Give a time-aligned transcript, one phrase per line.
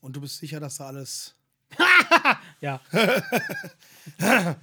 [0.00, 1.34] Und du bist sicher, dass da alles.
[2.60, 2.80] Ja.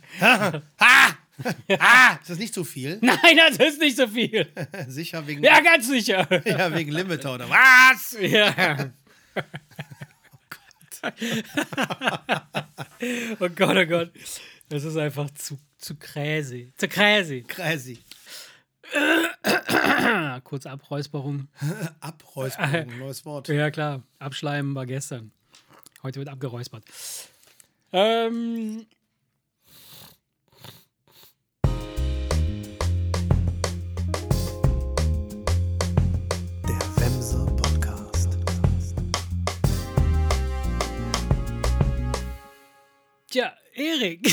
[1.79, 2.97] Ah, ist das nicht zu viel?
[3.01, 4.47] Nein, das ist nicht so viel.
[4.87, 6.25] sicher wegen, Ja, ganz sicher.
[6.47, 8.15] ja, wegen Limiter oder was?
[8.21, 8.91] Ja.
[13.39, 14.11] oh Gott, oh Gott.
[14.69, 16.71] Das ist einfach zu, zu crazy.
[16.77, 17.43] Zu crazy.
[17.45, 17.99] Crazy.
[20.43, 21.47] Kurze Abräusperung.
[21.99, 23.47] Abräusperung, neues Wort.
[23.47, 24.03] Ja, klar.
[24.19, 25.31] Abschleimen war gestern.
[26.03, 26.83] Heute wird abgeräuspert.
[27.91, 28.85] Ähm,
[36.67, 38.37] Der Wemse Podcast.
[43.29, 44.27] tja, Erik.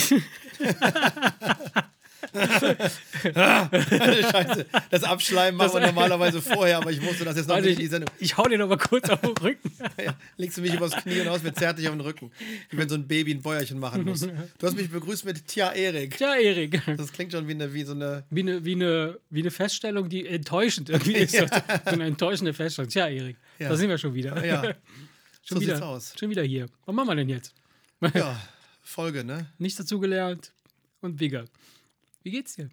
[3.22, 4.66] Scheiße.
[4.90, 7.80] Das Abschleimen machen wir normalerweise vorher, aber ich musste das jetzt noch Warte, nicht in
[7.80, 8.10] die ich, Sendung.
[8.18, 9.70] ich hau dir noch mal kurz auf den Rücken.
[10.02, 12.30] Ja, legst du mich übers Knie und haust mir zärtlich auf den Rücken.
[12.70, 14.20] Wie wenn so ein Baby ein Bäuerchen machen muss.
[14.20, 16.16] Du hast mich begrüßt mit Tja, Erik.
[16.16, 16.80] Tja, Erik.
[16.96, 18.24] Das klingt schon wie, eine, wie so eine.
[18.30, 21.32] Wie eine, wie, eine, wie eine Feststellung, die enttäuschend irgendwie ist.
[21.84, 22.90] So eine enttäuschende Feststellung.
[22.90, 23.68] Tja, Erik, Ja.
[23.68, 24.44] da sind wir schon wieder.
[24.44, 24.76] Ja, schon
[25.56, 26.14] so wieder, sieht's aus.
[26.18, 26.66] Schon wieder hier.
[26.86, 27.52] Was machen wir denn jetzt?
[28.14, 28.36] ja
[28.82, 29.46] Folge, ne?
[29.58, 30.52] Nichts dazugelernt
[31.00, 31.44] und Wigger.
[32.22, 32.70] Wie geht's dir?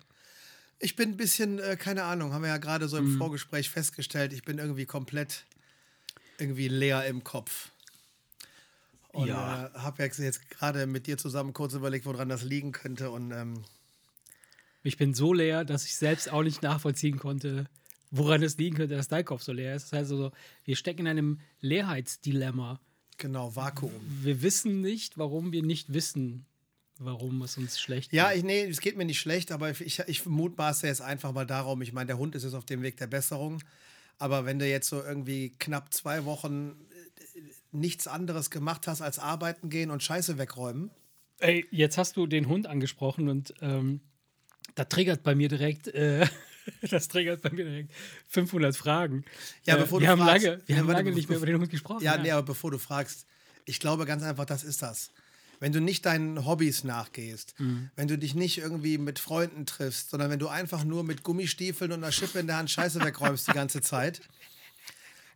[0.80, 3.18] Ich bin ein bisschen, äh, keine Ahnung, haben wir ja gerade so im Mhm.
[3.18, 5.46] Vorgespräch festgestellt, ich bin irgendwie komplett
[6.38, 7.72] irgendwie leer im Kopf.
[9.10, 9.66] Und Ja.
[9.66, 13.10] äh, habe jetzt, gerade mit dir zusammen kurz überlegt, woran das liegen könnte.
[13.12, 13.64] Und ähm,
[14.84, 17.66] Ich bin so leer, dass ich selbst auch nicht nachvollziehen konnte,
[18.12, 19.92] woran es liegen könnte, dass dein Kopf so leer ist.
[19.92, 20.32] Das heißt also,
[20.64, 22.80] wir stecken in einem Leerheitsdilemma.
[23.18, 23.92] genau, Vakuum.
[24.24, 26.46] Wir wissen nicht, warum wir nicht wissen,
[27.00, 28.38] warum es uns schlecht Ja, geht.
[28.40, 31.82] ich, nee, es geht mir nicht schlecht, aber ich, ich mutmaße jetzt einfach mal darum.
[31.82, 33.64] Ich meine, der Hund ist jetzt auf dem Weg der Besserung.
[34.18, 36.76] Aber wenn du jetzt so irgendwie knapp zwei Wochen
[37.36, 37.42] äh,
[37.72, 40.92] nichts anderes gemacht hast als arbeiten gehen und Scheiße wegräumen,
[41.42, 44.02] Ey, jetzt hast du den Hund angesprochen und ähm,
[44.76, 46.28] da triggert bei mir direkt, äh,
[46.90, 47.94] das triggert bei mir direkt
[48.28, 49.24] 500 Fragen.
[49.66, 51.46] Ja, äh, bevor wir du haben fragst- lange, wir Ja, haben lange nicht mehr über
[51.46, 52.04] den Hund gesprochen.
[52.04, 53.26] Ja, nee, aber bevor du fragst,
[53.64, 55.12] ich glaube ganz einfach, das ist das.
[55.60, 57.90] Wenn du nicht deinen Hobbys nachgehst, Mhm.
[57.96, 61.92] wenn du dich nicht irgendwie mit Freunden triffst, sondern wenn du einfach nur mit Gummistiefeln
[61.92, 64.22] und einer Schippe in der Hand Scheiße wegräumst die ganze Zeit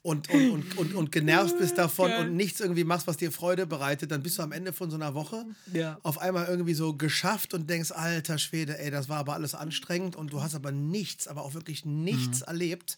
[0.02, 2.28] und, und, und, und, und genervt bist davon Geil.
[2.28, 4.98] und nichts irgendwie machst, was dir Freude bereitet, dann bist du am Ende von so
[4.98, 5.98] einer Woche Ja.
[6.04, 10.16] auf einmal irgendwie so geschafft und denkst, alter Schwede, ey, das war aber alles anstrengend
[10.18, 12.46] und du hast aber nichts, aber auch wirklich nichts Mhm.
[12.48, 12.98] erlebt.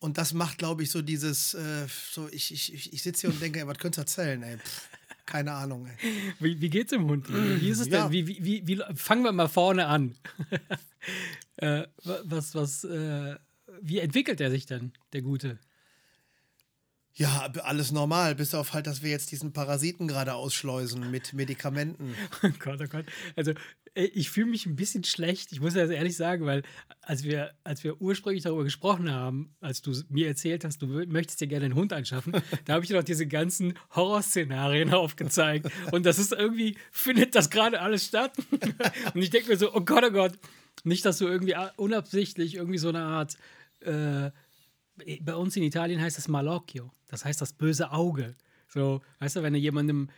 [0.00, 3.30] Und das macht, glaube ich, so dieses, äh, so ich, ich, ich, ich sitze hier
[3.30, 4.58] und denke, ey, was könntest du erzählen, ey?
[4.58, 4.88] Pff,
[5.28, 6.10] keine Ahnung, ey.
[6.40, 7.28] Wie, wie geht's dem Hund?
[7.28, 8.04] Wie ist es Ja.
[8.08, 8.12] denn?
[8.12, 10.16] Wie, wie, wie, fangen wir mal vorne an.
[11.56, 13.36] äh, wa- was, was, äh,
[13.82, 15.58] wie entwickelt er sich denn, der Gute?
[17.14, 22.14] Ja, alles normal, bis auf halt, dass wir jetzt diesen Parasiten gerade ausschleusen mit Medikamenten.
[22.42, 23.06] Oh Gott, oh Gott.
[23.36, 23.52] Also,
[23.98, 25.50] ich fühle mich ein bisschen schlecht.
[25.52, 26.62] Ich muss das ehrlich sagen, weil
[27.02, 31.40] als wir, als wir ursprünglich darüber gesprochen haben, als du mir erzählt hast, du möchtest
[31.40, 32.32] dir gerne einen Hund anschaffen,
[32.64, 35.70] da habe ich dir noch diese ganzen Horrorszenarien aufgezeigt.
[35.90, 38.32] Und das ist irgendwie, findet das gerade alles statt?
[39.14, 40.38] Und ich denke mir so, oh Gott, oh Gott,
[40.84, 43.36] nicht, dass du irgendwie unabsichtlich irgendwie so eine Art,
[43.80, 44.30] äh,
[45.20, 48.36] bei uns in Italien heißt das Malocchio, das heißt das böse Auge.
[48.68, 50.08] So, weißt du, wenn du jemandem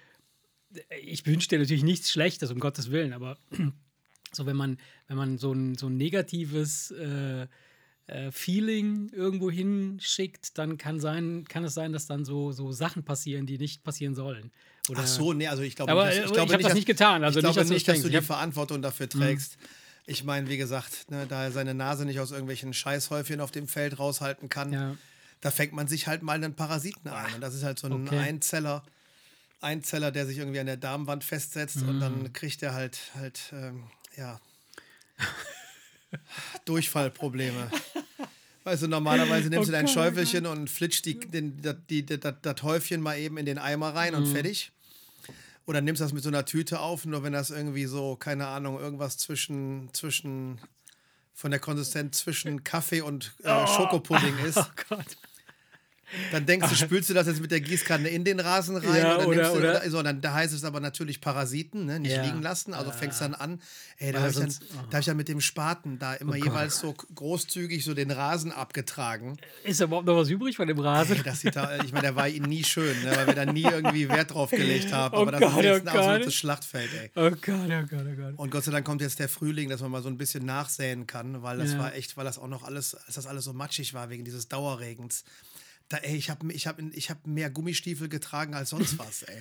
[1.02, 3.36] ich wünsche dir natürlich nichts Schlechtes, um Gottes Willen, aber
[4.32, 7.46] so, wenn man, wenn man so ein, so ein negatives äh,
[8.06, 13.02] äh, Feeling irgendwo hinschickt, dann kann, sein, kann es sein, dass dann so, so Sachen
[13.04, 14.50] passieren, die nicht passieren sollen.
[14.88, 16.74] Oder, Ach so, nee, also ich glaube nicht, äh, dass- ich glaube hab das dass-
[16.74, 18.82] nicht getan, also ich nicht, glaube dass du nicht, das dass du die Ich Verantwortung
[18.82, 19.56] dafür trägst.
[20.06, 23.68] Ich meine, wie gesagt, ne, da er seine Nase nicht aus irgendwelchen Scheißhäufchen auf dem
[23.68, 24.96] Feld raushalten kann, Ja.
[25.40, 27.34] da fängt man sich halt mal einen Parasiten ein.
[27.34, 28.18] Und das ist halt so ein Okay.
[28.18, 28.82] Einzeller,
[29.60, 32.00] Einzeller, der sich irgendwie an der Darmwand festsetzt und Mhm.
[32.00, 33.84] dann kriegt er halt, halt, ähm,
[34.16, 34.40] ja,
[36.64, 37.70] Durchfallprobleme.
[38.64, 42.04] Weißt du, normalerweise nimmst du Oh dein Gott, Schäufelchen und flitscht die, den, das- die,
[42.04, 44.18] das, das, Häufchen mal eben in den Eimer rein Mhm.
[44.20, 44.72] und fertig.
[45.66, 48.78] Oder nimmst das mit so einer Tüte auf, nur wenn das irgendwie so, keine Ahnung,
[48.80, 50.60] irgendwas zwischen, zwischen
[51.32, 54.56] von der Konsistenz zwischen Kaffee und äh, Schokopudding ist.
[54.58, 55.06] Oh Gott.
[56.32, 59.16] Dann denkst du, spülst du das jetzt mit der Gießkanne in den Rasen rein Ja,
[59.18, 62.00] oder, oder- du, oder- so, dann da heißt es aber natürlich Parasiten, ne?
[62.00, 62.24] nicht Ja.
[62.24, 62.74] liegen lassen.
[62.74, 63.60] Also fängst dann an,
[63.98, 64.54] ey, da habe ich, dann-
[64.90, 68.10] da hab ich dann mit dem Spaten da immer Oh jeweils so großzügig so den
[68.10, 69.36] Rasen abgetragen.
[69.64, 71.16] Ist da überhaupt noch was übrig von dem Rasen?
[71.16, 73.12] Ey, das sieht da, ich meine, der war ihnen nie schön, ne?
[73.16, 75.14] weil wir da nie irgendwie Wert drauf gelegt haben.
[75.20, 76.34] Oh Aber das Gott, ist jetzt oh ein absolutes Gott.
[76.34, 77.10] Schlachtfeld, ey.
[77.16, 78.34] Oh Gott, oh Gott, oh Gott.
[78.36, 81.06] Und Gott sei Dank kommt jetzt der Frühling, dass man mal so ein bisschen nachsäen
[81.06, 81.78] kann, weil das Ja.
[81.78, 84.48] war echt, weil das auch noch alles, als das alles so matschig war wegen dieses
[84.48, 85.24] Dauerregens.
[85.90, 89.40] Da, ey, ich habe ich hab, ich hab mehr Gummistiefel getragen als sonst was, ey.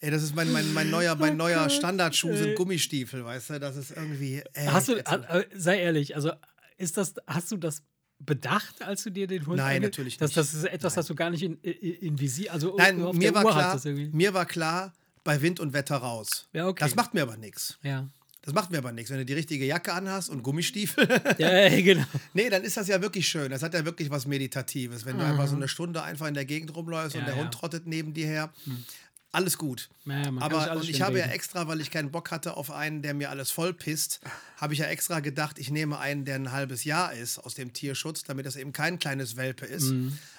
[0.00, 3.60] Ey, das ist mein, mein, mein neuer, mein neuer Standardschuh sind Gummistiefel, weißt du?
[3.60, 4.42] Das ist irgendwie.
[4.52, 5.02] Ey, Hast du,
[5.54, 6.30] sei ehrlich, also
[6.76, 7.82] ist das, hast du das
[8.18, 10.36] bedacht, als du dir den Hund Nein, natürlich das, nicht.
[10.36, 13.42] Das ist etwas, das du gar nicht in, in, Visier, also Nein, auf mir der
[13.42, 13.80] war, Uhr klar,
[14.12, 14.92] mir war klar,
[15.24, 16.48] bei Wind und Wetter raus.
[16.52, 16.84] Ja, okay.
[16.84, 17.78] Das macht mir aber nichts.
[17.82, 18.10] Ja.
[18.44, 19.10] Das macht mir aber nichts.
[19.10, 21.08] Wenn du die richtige Jacke anhast und Gummistiefel,
[21.38, 22.04] ja, ja, genau.
[22.34, 23.50] nee, dann ist das ja wirklich schön.
[23.50, 25.06] Das hat ja wirklich was Meditatives.
[25.06, 27.20] Wenn du einfach so eine Stunde einfach in der Gegend rumläufst Mhm.
[27.20, 27.42] Ja, und der ja.
[27.42, 28.52] Hund trottet neben dir her.
[29.32, 29.88] Alles gut.
[30.04, 31.34] Ja, ja, aber alles und ich habe ja reden.
[31.34, 34.20] extra, weil ich keinen Bock hatte auf einen, der mir alles vollpisst,
[34.58, 37.72] habe ich ja extra gedacht, ich nehme einen, der ein halbes Jahr ist aus dem
[37.72, 39.92] Tierschutz, damit das eben kein kleines Welpe ist.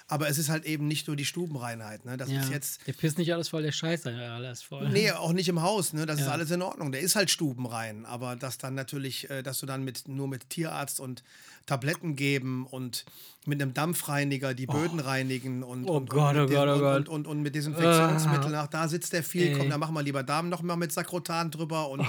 [0.08, 2.04] Aber es ist halt eben nicht nur die Stubenreinheit.
[2.04, 2.16] Ne?
[2.16, 2.30] Das.
[2.30, 2.40] Ja.
[2.40, 4.88] ist jetzt Der pisst nicht alles voll, der scheißt ja alles voll.
[4.90, 6.06] Nee, auch nicht im Haus, ne?
[6.06, 6.32] Das ist Ja.
[6.32, 6.92] alles in Ordnung.
[6.92, 8.06] Der ist halt stubenrein.
[8.06, 11.24] Aber dass dann natürlich, äh, dass du dann mit, nur mit Tierarzt und
[11.66, 13.04] Tabletten geben und
[13.46, 16.78] mit einem Dampfreiniger die Böden reinigen und, Oh und, Gott, und, oh mit Gott, oh
[16.78, 16.96] Gott.
[16.98, 18.62] Und, und, und mit Desinfektionsmitteln Ah.
[18.62, 19.52] nach, da sitzt der viel.
[19.56, 19.68] Komm, Ey.
[19.70, 22.06] da machen wir lieber Damen noch mal mit Sakrotan drüber und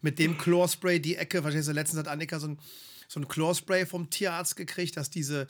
[0.00, 1.42] mit dem Chlorspray die Ecke.
[1.42, 2.58] Verstehst du, letztens hat Annika so ein,
[3.06, 5.46] so ein Chlorspray vom Tierarzt gekriegt, dass diese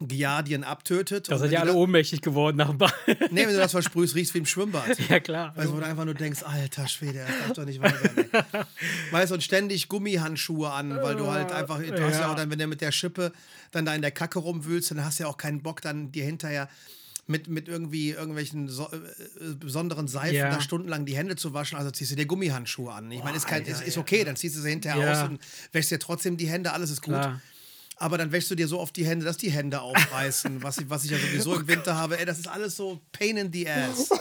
[0.00, 1.30] Giardien abtötet.
[1.30, 2.92] Da sind ja alle ohnmächtig geworden nach dem Ball.
[3.30, 4.98] Nee, wenn du das versprühst, riechst wie im Schwimmbad.
[5.08, 5.54] ja, klar.
[5.56, 8.66] Weißt du, wo du einfach nur denkst, alter Schwede, das darf doch nicht wahr sein.
[9.10, 12.30] Weißt du, und ständig Gummihandschuhe an, weil du halt einfach, du hast ja Ja.
[12.32, 13.32] auch dann, wenn du mit der Schippe
[13.72, 16.24] dann da in der Kacke rumwühlst, dann hast du ja auch keinen Bock, dann dir
[16.24, 16.68] hinterher
[17.26, 20.50] mit, mit irgendwie irgendwelchen so, äh, besonderen Seifen Ja.
[20.50, 23.12] da stundenlang die Hände zu waschen, also ziehst du dir Gummihandschuhe an.
[23.12, 24.02] Ich meine, ist, kein, Alter, ist, ist ja.
[24.02, 25.12] okay, dann ziehst du sie hinterher Ja.
[25.24, 25.40] aus und
[25.72, 27.14] wäschst dir trotzdem die Hände, alles ist gut.
[27.14, 27.40] Klar.
[28.02, 30.88] Aber dann wäschst du dir so oft die Hände, dass die Hände aufreißen, was, ich-
[30.88, 32.18] was ich ja sowieso im Winter habe.
[32.18, 34.08] Ey, das ist alles so pain in the ass.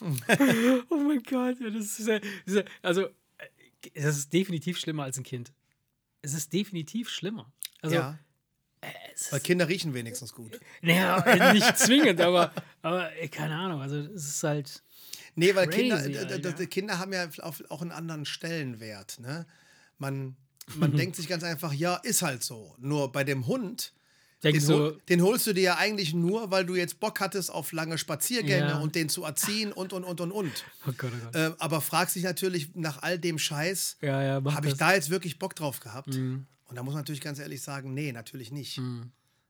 [0.00, 2.08] Oh mein Gott, ja, das ist
[2.82, 3.10] also äh,
[3.94, 5.52] das ist definitiv schlimmer als ein Kind.
[6.22, 7.52] Es ist definitiv schlimmer.
[7.82, 8.18] Also, ja.
[9.14, 10.60] es Weil Kinder riechen wenigstens gut.
[10.82, 12.52] naja, äh, nicht zwingend, aber,
[12.82, 13.80] aber äh, keine Ahnung.
[13.82, 14.82] Also es ist halt.
[15.34, 15.78] Nee, weil Crazy,
[16.12, 16.66] Kinder, Alter.
[16.66, 17.28] Kinder haben ja
[17.68, 19.18] auch einen anderen Stellenwert.
[19.20, 19.46] Ne?
[19.98, 20.36] Man,
[20.76, 22.74] man denkt sich ganz einfach, ja, ist halt so.
[22.78, 23.92] Nur bei dem Hund,
[24.44, 27.72] den, hol, den holst du dir ja eigentlich nur, weil du jetzt Bock hattest auf
[27.72, 28.78] lange Spaziergänge Ja.
[28.78, 30.64] und den zu erziehen und, und, und, und, und.
[30.86, 31.34] oh Gott, oh Gott.
[31.34, 35.10] Äh, aber fragst dich natürlich nach all dem Scheiß, ja, ja, habe ich da jetzt
[35.10, 36.08] wirklich Bock drauf gehabt?
[36.14, 36.46] Mhm.
[36.66, 38.80] Und da muss man natürlich ganz ehrlich sagen, nee, natürlich nicht.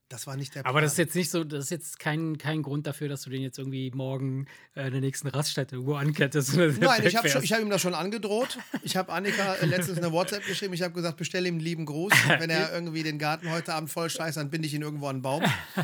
[0.08, 0.70] Das war nicht der Plan.
[0.70, 3.31] Aber das ist jetzt nicht so, das ist jetzt kein, kein Grund dafür, dass du
[3.31, 6.56] den jetzt irgendwie morgen äh, in der nächsten Raststätte irgendwo ankettest.
[6.56, 8.58] Nein, ich habe hab ihm das schon angedroht.
[8.82, 10.72] Ich habe Annika äh, letztens eine WhatsApp geschrieben.
[10.72, 12.12] Ich habe gesagt, bestelle ihm einen lieben Gruß.
[12.12, 15.08] Und wenn er irgendwie den Garten heute Abend voll scheißt, dann binde ich ihn irgendwo
[15.08, 15.43] an einen Baum.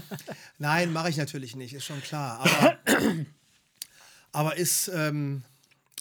[0.58, 2.40] Nein, mache ich natürlich nicht, ist schon klar.
[2.40, 2.78] Aber,
[4.32, 5.42] aber ist, ähm,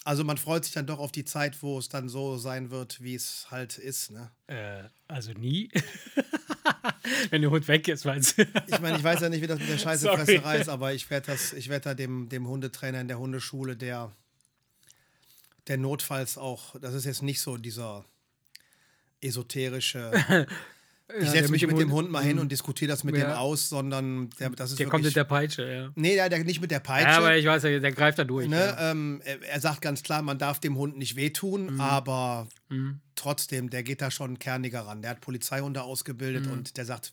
[0.04, 3.02] also man freut sich dann doch auf die Zeit, wo es dann so sein wird,
[3.02, 4.10] wie es halt ist.
[4.10, 4.30] Ne?
[4.46, 5.70] Äh, also nie.
[7.30, 8.42] Wenn der Hund weg ist, meinst du?
[8.66, 9.78] Ich meine, ich weiß ja nicht, wie das mit der.
[9.84, 13.76] Scheißefresserei ist, aber ich werde das, ich werde da dem, dem Hundetrainer in der Hundeschule,
[13.76, 14.12] der,
[15.68, 18.04] der notfalls auch, das ist jetzt nicht so dieser
[19.22, 20.46] esoterische.
[21.20, 23.26] Ich setze mich mit dem Hund mal hin und diskutiere das mit Ja.
[23.26, 25.90] dem aus, sondern der, das ist Der kommt mit der Peitsche, ja.
[25.94, 27.08] Nee, der, der nicht mit der Peitsche.
[27.10, 28.48] Ja, aber ich weiß ja, der greift da durch.
[28.48, 28.90] ne, ja.
[28.90, 31.80] ähm, er, er sagt ganz klar, man darf dem Hund nicht wehtun, Mhm.
[31.80, 32.48] aber
[33.16, 35.02] trotzdem, der geht da schon kerniger ran.
[35.02, 35.86] Der hat Polizeihunde Mhm.
[35.86, 37.12] ausgebildet und der sagt,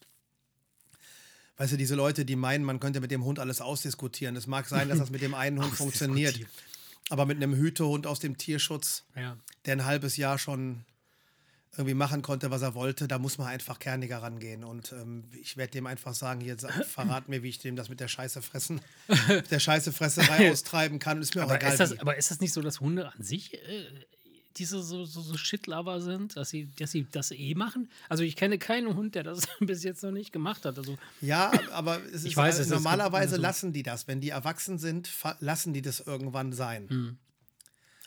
[1.57, 4.35] weißt du, diese Leute, die meinen, man könnte mit dem Hund alles ausdiskutieren.
[4.37, 6.39] Es mag sein, dass das mit dem einen Hund funktioniert,
[7.09, 9.35] aber mit einem Hütehund aus dem Tierschutz, Ja.
[9.65, 10.85] der ein halbes Jahr schon
[11.77, 14.63] irgendwie machen konnte, was er wollte, da muss man einfach kerniger rangehen.
[14.65, 17.99] Und ähm, ich werde dem einfach sagen, sa- verrat mir, wie ich dem das mit
[18.01, 18.81] der Scheiße fressen,
[19.29, 21.21] mit der Scheißefresserei austreiben kann.
[21.21, 21.71] Ist mir auch Aber, egal.
[21.71, 23.85] ist das, aber ist das nicht so, dass Hunde an sich äh,
[24.57, 27.89] diese so, so, so Shitlover sind, dass sie, dass sie das eh machen?
[28.09, 30.77] Also ich kenne keinen Hund, der das bis jetzt noch nicht gemacht hat.
[30.77, 34.09] Also Ja, aber es ist, weiß, äh, es ist normalerweise so- lassen die das.
[34.09, 35.09] Wenn die erwachsen sind,
[35.39, 36.89] lassen die das irgendwann sein.
[36.89, 37.17] Hm.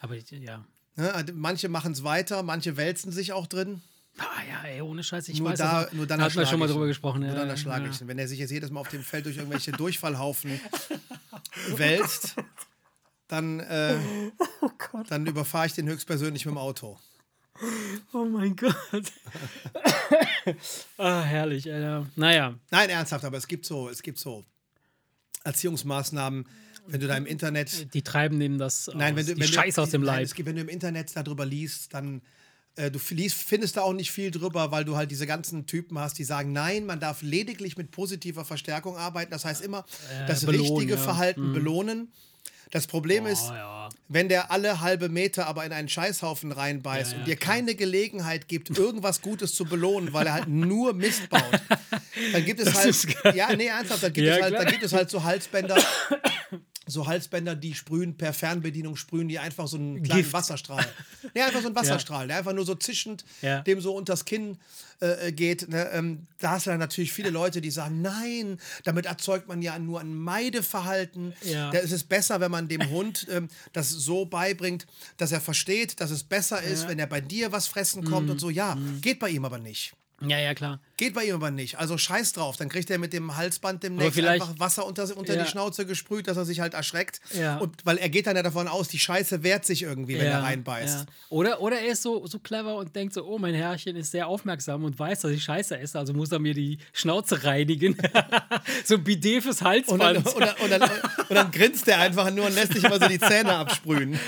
[0.01, 0.67] aber ja.
[0.97, 1.25] Ne?
[1.35, 3.83] Manche machen es weiter, manche wälzen sich auch drin.
[4.19, 6.61] Ah ja, ey, ohne Scheiß, ich Nur weiß da, nur dann da hatten wir schon
[6.61, 7.21] mal drüber gesprochen.
[7.21, 7.91] Nur ja, dann erschlage ja.
[7.91, 8.07] ich ihn.
[8.07, 10.61] Wenn er sich jetzt jedes Mal auf dem Feld durch irgendwelche Durchfallhaufen
[11.77, 12.37] wälzt,
[13.27, 13.97] dann, äh,
[14.61, 16.99] Oh dann überfahre ich den höchstpersönlich mit dem Auto.
[18.13, 19.13] Oh mein Gott.
[20.99, 22.07] ah, herrlich, Alter.
[22.17, 22.55] Naja.
[22.71, 24.45] Nein, ernsthaft, aber es gibt so, es gibt so
[25.45, 26.47] Erziehungsmaßnahmen,
[26.87, 29.77] wenn du da im Internet Die treiben dem das Nein, wenn du, die wenn Scheiß
[29.77, 30.25] du, aus dem nein, Leib.
[30.25, 32.21] Es gibt, wenn du im Internet darüber liest, dann
[32.77, 35.99] äh, du liest, findest da auch nicht viel drüber, weil du halt diese ganzen Typen
[35.99, 39.31] hast, die sagen, nein, man darf lediglich mit positiver Verstärkung arbeiten.
[39.31, 40.99] Das heißt immer Äh, das belohnen, richtige ja.
[41.01, 42.09] Verhalten belohnen.
[42.71, 43.89] Das Problem ist, Oh, ja.
[44.09, 47.55] wenn der alle halbe Meter aber in einen Scheißhaufen reinbeißt Ja, ja, und dir klar.
[47.57, 51.41] keine Gelegenheit gibt, irgendwas Gutes zu belohnen, weil er halt nur Mist baut,
[52.33, 53.37] dann gibt es halt, ist geil.
[53.37, 55.77] ja, nee, ernsthaft, dann gibt, es halt, dann gibt es halt so Halsbänder,
[56.87, 60.33] so Halsbänder, die sprühen, per Fernbedienung sprühen die einfach so einen kleinen Gift.
[60.35, 60.85] Wasserstrahl.
[61.35, 63.61] Nee, einfach so einen Wasserstrahl, der einfach nur so zischend Ja.
[63.63, 64.59] dem so unters Kinn
[65.01, 65.69] äh, geht.
[65.69, 65.89] Ne?
[65.93, 69.79] Ähm, da hast du dann natürlich viele Leute, die sagen, nein, damit erzeugt man ja
[69.79, 71.33] nur ein Meideverhalten.
[71.43, 71.71] Ja.
[71.71, 74.87] Da ist es besser, wenn man dem Hund ähm, das so beibringt,
[75.17, 78.33] dass er versteht, dass es besser ist, wenn er bei dir was fressen kommt Mhm.
[78.33, 78.51] und so.
[78.51, 79.95] Ja, geht bei ihm aber nicht.
[80.21, 80.81] Ja, ja, klar.
[80.97, 81.79] Geht bei ihm aber nicht.
[81.79, 82.57] Also scheiß drauf.
[82.57, 85.43] Dann kriegt er mit dem Halsband demnächst einfach Wasser unter, unter Ja.
[85.43, 87.21] die Schnauze gesprüht, dass er sich halt erschreckt.
[87.33, 87.57] Ja.
[87.59, 90.43] Und weil er geht dann ja davon aus, die Scheiße wehrt sich irgendwie, wenn er
[90.45, 91.07] reinbeißt.
[91.31, 94.29] Oder, oder er ist so, so clever und denkt so, oh, mein Herrchen ist sehr
[94.29, 97.97] aufmerksam und weiß, dass ich scheiße esse, also muss er mir die Schnauze reinigen.
[98.85, 100.27] so ein Bidet fürs Und dann, Halsband.
[100.37, 100.91] und, dann, und, dann,
[101.29, 104.19] und dann grinst er einfach nur und lässt sich mal so die Zähne absprühen.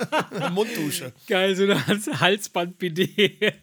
[0.52, 1.12] Munddusche.
[1.28, 3.54] Geil, so ein Hals- Halsband-Bidet.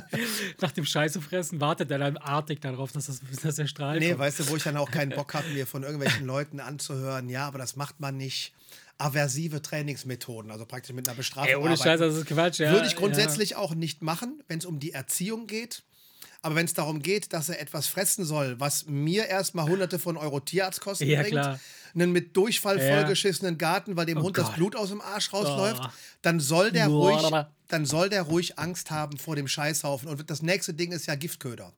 [0.60, 4.08] Nach dem Scheiße fressen wartet er dann artig darauf, dass, das, dass der Strahl Nee,
[4.10, 4.20] kommt.
[4.20, 7.46] weißt du, wo ich dann auch keinen Bock habe, mir von irgendwelchen Leuten anzuhören, ja,
[7.46, 8.52] aber das macht man nicht.
[8.98, 11.48] Aversive Trainingsmethoden, also praktisch mit einer Bestrafung.
[11.48, 11.74] Ey, ohne.
[11.76, 12.58] Scheiße, das ist Quatsch.
[12.60, 15.82] Ja, Würde ich grundsätzlich auch nicht machen, wenn es um die Erziehung geht.
[16.42, 20.16] Aber wenn es darum geht, dass er etwas fressen soll, was mir erstmal hunderte von
[20.18, 21.58] Euro Tierarztkosten Ja, bringt, klar.
[21.94, 22.94] einen mit Durchfall Ja.
[22.94, 24.56] vollgeschissenen Garten, weil dem Hund das Gott.
[24.56, 25.88] Blut aus dem Arsch rausläuft, Oh.
[26.22, 27.30] dann soll der ruhig,
[27.68, 30.08] dann soll der ruhig Angst haben vor dem Scheißhaufen.
[30.08, 31.72] Und das nächste Ding ist ja Giftköder.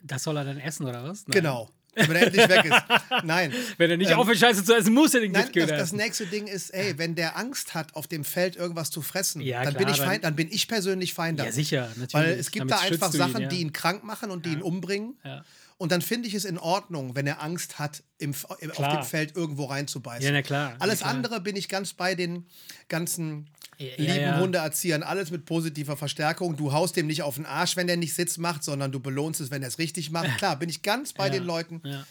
[0.00, 0.06] Ja.
[0.06, 1.26] Das soll er dann essen, oder was?
[1.26, 1.32] Nein.
[1.42, 1.68] Genau.
[1.94, 3.24] Wenn er endlich weg ist.
[3.24, 3.52] Nein.
[3.76, 5.96] Wenn er nicht Ähm, aufhört, Scheiße zu essen, muss er den das, Giftköder das essen.
[5.96, 9.64] nächste Ding ist, ey, wenn der Angst hat, auf dem Feld irgendwas zu fressen, Ja,
[9.64, 12.14] dann, klar, bin ich dann- fein, dann bin ich persönlich fein Ja, sicher, natürlich.
[12.14, 13.48] Weil es gibt Damit da einfach du ihn, Sachen, ja.
[13.48, 15.18] die ihn krank machen und die ihn umbringen.
[15.24, 15.44] Ja.
[15.78, 19.02] Und dann finde ich es in Ordnung, wenn er Angst hat, im, im, auf dem
[19.02, 20.22] Feld irgendwo reinzubeißen.
[20.24, 21.10] Ja, na klar, na Alles klar.
[21.10, 22.46] andere bin ich ganz bei den
[22.88, 23.59] ganzen Ja,
[23.96, 24.38] lieben ja.
[24.38, 25.02] Hundeerziehern.
[25.02, 26.56] Alles mit positiver Verstärkung.
[26.56, 29.40] Du haust dem nicht auf den Arsch, wenn der nicht Sitz macht, sondern du belohnst
[29.40, 30.36] es, wenn er es richtig macht.
[30.38, 31.80] Klar, bin ich ganz bei Ja, den Leuten.
[31.84, 32.06] Ja.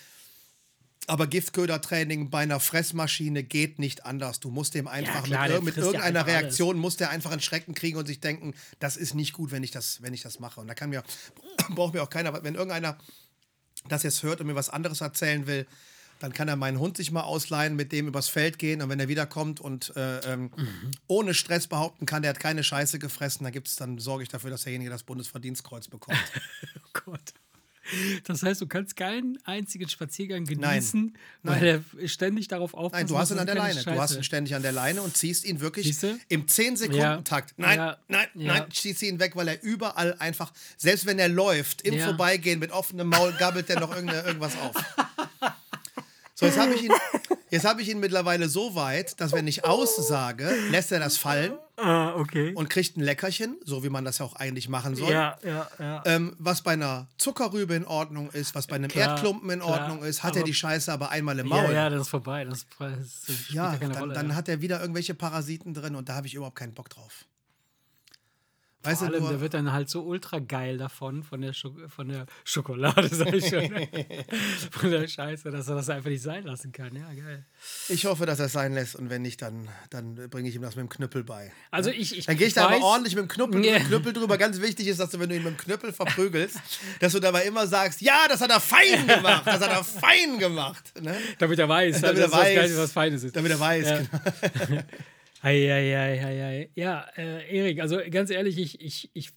[1.07, 4.39] Aber Giftködertraining bei einer Fressmaschine geht nicht anders.
[4.39, 6.43] Du musst dem einfach klar, mit, ir- mit irgendeiner einfach alles.
[6.43, 9.63] Reaktion, muss der einfach einen Schrecken kriegen und sich denken, das ist nicht gut, wenn
[9.63, 10.59] ich das, wenn ich das mache.
[10.61, 11.03] Und da kann mir,
[11.69, 12.97] braucht mir auch keiner, wenn irgendeiner
[13.87, 15.65] das jetzt hört und mir was anderes erzählen will,
[16.19, 18.99] dann kann er meinen Hund sich mal ausleihen, mit dem übers Feld gehen und wenn
[18.99, 20.91] er wiederkommt und äh, ähm, Mhm.
[21.07, 24.49] ohne Stress behaupten kann, der hat keine Scheiße gefressen, dann gibt's, dann sorge ich dafür,
[24.49, 26.17] dass derjenige das Bundesverdienstkreuz bekommt.
[26.85, 27.33] Oh Gott.
[28.25, 30.59] Das heißt, du kannst keinen einzigen Spaziergang Nein.
[30.59, 32.93] genießen, weil er ständig darauf aufpasst.
[33.01, 33.81] Nein, du hast ihn an der Leine.
[33.83, 36.19] Du hast Scheiße- ihn ständig an der Leine und ziehst ihn wirklich Siehste?
[36.27, 37.55] im 10-Sekunden-Takt.
[37.57, 37.97] Nein, Ja.
[38.07, 38.53] nein, Ja.
[38.59, 42.05] nein, ziehst ihn weg, weil er überall einfach, selbst wenn er läuft, im Ja.
[42.05, 44.75] Vorbeigehen mit offenem Maul, gabbelt er noch irgendwas auf.
[46.39, 46.91] So, jetzt habe ich, ihn,
[47.49, 51.51] jetzt hab ich ihn mittlerweile so weit, dass wenn ich aussage, lässt er das fallen
[51.75, 52.53] Ah, okay.
[52.55, 55.11] und kriegt ein Leckerchen, so wie man das ja auch eigentlich machen soll.
[55.11, 56.01] ja, ja, ja.
[56.05, 59.81] Ähm, was bei einer Zuckerrübe in Ordnung ist, was bei einem Klar, Erdklumpen in klar,
[59.81, 61.65] Ordnung ist, hat er aber- die Scheiße aber einmal im Maul.
[61.65, 62.45] ja, ja, das ist vorbei.
[62.45, 64.13] Das, das Ja, dann, Rolle.
[64.13, 64.35] dann ja.
[64.35, 67.25] hat er wieder irgendwelche Parasiten drin und da habe ich überhaupt keinen Bock drauf.
[68.81, 71.51] Weißt Vor du, allem, nur, der wird dann halt so ultra geil davon, von der,
[71.51, 73.69] Schok von der Schokolade, sag ich schon.
[74.71, 76.95] von der Scheiße, dass er das einfach nicht sein lassen kann.
[76.95, 77.45] Ja, geil.
[77.89, 80.61] ich hoffe, dass er es sein lässt und wenn nicht, dann, dann bringe ich ihm
[80.61, 81.51] das mit dem Knüppel bei.
[81.71, 83.79] Also ich, ich Dann gehe ich ich da aber weiß- ordentlich mit dem Knüppel, Ja.
[83.79, 84.37] Knüppel drüber.
[84.37, 86.55] Ganz wichtig ist, dass du, wenn du ihn mit dem Knüppel verprügelst,
[87.01, 90.39] dass du dabei immer sagst, ja, das hat er fein gemacht, das hat er fein
[90.39, 90.93] gemacht.
[91.01, 91.17] Ne?
[91.37, 93.35] Damit er weiß, Damit dass er weiß, was Feines ist.
[93.35, 93.97] Damit er weiß, Ja.
[94.67, 94.81] genau.
[95.41, 96.69] Ei, ei, ei, ei, ei.
[96.75, 99.31] Ja, äh, Erik, also ganz ehrlich, ich, ich, ich,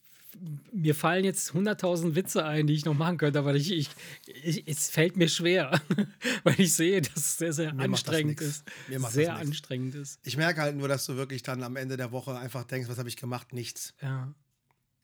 [0.73, 3.91] mir fallen jetzt 100.000 Witze ein, die ich noch machen könnte, aber ich, ich,
[4.27, 5.81] ich, es fällt mir schwer,
[6.43, 8.65] weil ich sehe, dass es sehr, sehr Mir macht das anstrengend ist.
[8.89, 10.19] Mir macht Sehr anstrengend ist.
[10.25, 12.99] Ich merke halt nur, dass du wirklich dann am Ende der Woche einfach denkst, was
[12.99, 13.53] habe ich gemacht?
[13.53, 13.95] Nichts.
[14.01, 14.35] Ja.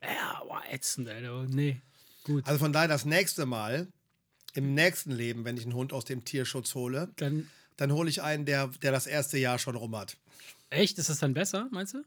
[0.03, 1.47] Ja, boah, ätzend, Alter.
[1.49, 1.81] Nee.
[2.25, 2.47] Gut.
[2.47, 3.89] Also von daher das nächste Mal,
[4.55, 8.23] im nächsten Leben, wenn ich einen Hund aus dem Tierschutz hole, Dann, dann hole ich
[8.23, 10.17] einen, der, der das erste Jahr schon rum hat.
[10.71, 12.03] Echt, ist das dann besser, meinst du?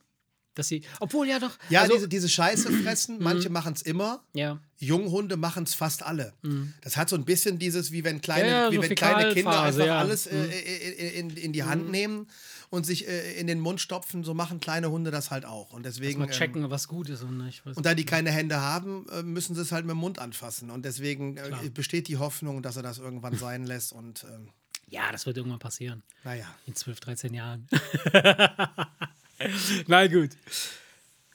[0.54, 1.58] Dass sie, obwohl ja doch.
[1.70, 4.24] Ja, also, diese, diese Scheiße fressen, manche machen es immer.
[4.34, 4.60] ja.
[4.80, 6.34] Junghunde machen es fast alle.
[6.82, 9.32] Das hat so ein bisschen dieses, wie wenn kleine, Ja, ja, wie so wenn kleine
[9.32, 10.00] Kinder einfach ja.
[10.00, 12.28] alles äh, in, in, in die Hand nehmen
[12.72, 14.24] und sich äh, in den Mund stopfen.
[14.24, 15.72] So machen kleine Hunde das halt auch.
[15.72, 16.20] Und deswegen.
[16.20, 17.64] Mal ähm, checken, was gut ist und nicht.
[17.64, 20.72] Und da die keine Hände haben, äh, müssen sie es halt mit dem Mund anfassen.
[20.72, 23.94] Und deswegen äh, besteht die Hoffnung, dass er das irgendwann sein lässt.
[23.94, 24.50] Und ähm,
[24.92, 26.04] ja, das wird irgendwann passieren.
[26.24, 26.46] naja.
[26.68, 27.68] In 12, 13 Jahren.
[29.88, 30.30] Na gut.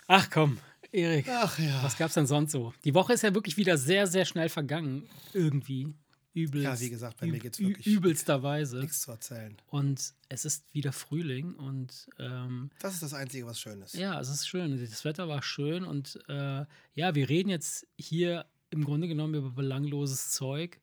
[0.07, 0.59] Ach komm,
[0.93, 1.27] Erik.
[1.29, 1.83] Ach ja.
[1.83, 2.73] Was gab's denn sonst so?
[2.85, 5.09] Die Woche ist ja wirklich wieder sehr, sehr schnell vergangen.
[5.33, 5.93] Irgendwie.
[6.35, 6.65] übelst.
[6.65, 8.79] Ja, wie gesagt, bei mir geht's wirklich übelsterweise.
[8.79, 9.57] Nichts zu erzählen.
[9.67, 13.95] Und es ist wieder Frühling und ähm, Das ist das Einzige, was schön ist.
[13.95, 14.79] ja, es ist schön.
[14.79, 19.51] Das Wetter war schön und äh, ja, wir reden jetzt hier im Grunde genommen über
[19.51, 20.81] belangloses Zeug,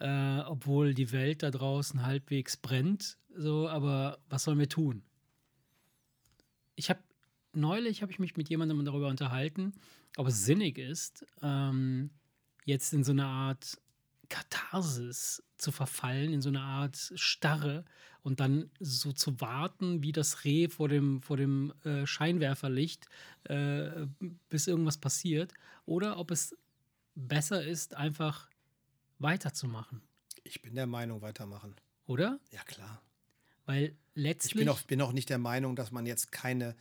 [0.00, 3.18] äh, obwohl die Welt da draußen halbwegs brennt.
[3.36, 5.02] So, aber was sollen wir tun?
[6.74, 7.00] Ich habe
[7.52, 9.72] neulich habe ich mich mit jemandem darüber unterhalten,
[10.16, 12.10] ob es sinnig ist, ähm,
[12.64, 13.78] jetzt in so eine Art
[14.28, 17.84] Katharsis zu verfallen, in so eine Art Starre
[18.22, 23.06] und dann so zu warten, wie das Reh vor dem, vor dem äh, Scheinwerferlicht,
[23.44, 24.06] äh,
[24.48, 25.52] bis irgendwas passiert,
[25.84, 26.56] oder ob es
[27.14, 28.49] besser ist, einfach
[29.20, 30.02] weiterzumachen,
[30.44, 31.76] Ich bin der Meinung, weitermachen.
[32.06, 32.40] oder?
[32.50, 33.00] Ja, klar.
[33.66, 34.54] Weil Ich letztlich.
[34.54, 36.74] bin auch, bin auch nicht der Meinung, dass man jetzt keine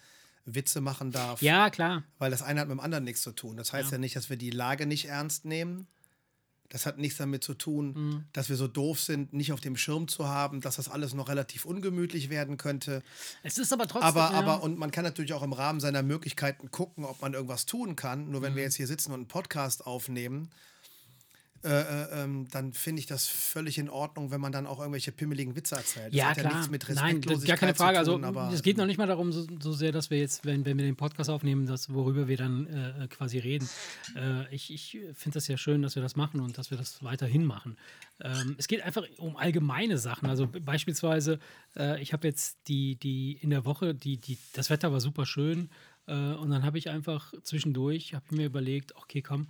[0.45, 2.03] Witze machen darf, ja, klar.
[2.17, 3.57] weil das eine hat mit dem anderen nichts zu tun.
[3.57, 5.87] Das heißt ja, nicht, dass wir die Lage nicht ernst nehmen.
[6.71, 8.23] Das hat nichts damit zu tun, Mhm.
[8.31, 11.27] dass wir so doof sind, nicht auf dem Schirm zu haben, dass das alles noch
[11.27, 13.01] relativ ungemütlich werden könnte.
[13.43, 14.07] Es ist aber trotzdem.
[14.07, 17.33] Aber, ja, aber, und man kann natürlich auch im Rahmen seiner Möglichkeiten gucken, ob man
[17.33, 18.29] irgendwas tun kann.
[18.29, 18.57] Nur wenn Mhm.
[18.57, 20.49] wir jetzt hier sitzen und einen Podcast aufnehmen,
[21.63, 25.11] äh, äh, ähm, dann finde ich das völlig in Ordnung, wenn man dann auch irgendwelche
[25.11, 26.07] pimmeligen Witze erzählt.
[26.07, 26.53] Das ja, hat ja klar.
[26.55, 28.03] nichts mit Nein, das- gar keine Frage.
[28.03, 30.65] tun, also, es geht noch nicht mal darum, so, so sehr, dass wir jetzt, wenn,
[30.65, 33.69] wenn wir den Podcast aufnehmen, dass, worüber wir dann äh, quasi reden.
[34.15, 37.03] Äh, ich ich finde das ja schön, dass wir das machen und dass wir das
[37.03, 37.77] weiterhin machen.
[38.21, 40.29] Ähm, es geht einfach um allgemeine Sachen.
[40.29, 41.39] Also beispielsweise,
[41.75, 45.25] äh, ich habe jetzt die, die in der Woche, die, die, das Wetter war super
[45.25, 45.69] schön.
[46.09, 49.47] Äh, und dann habe ich einfach zwischendurch, habe ich mir überlegt, okay, komm,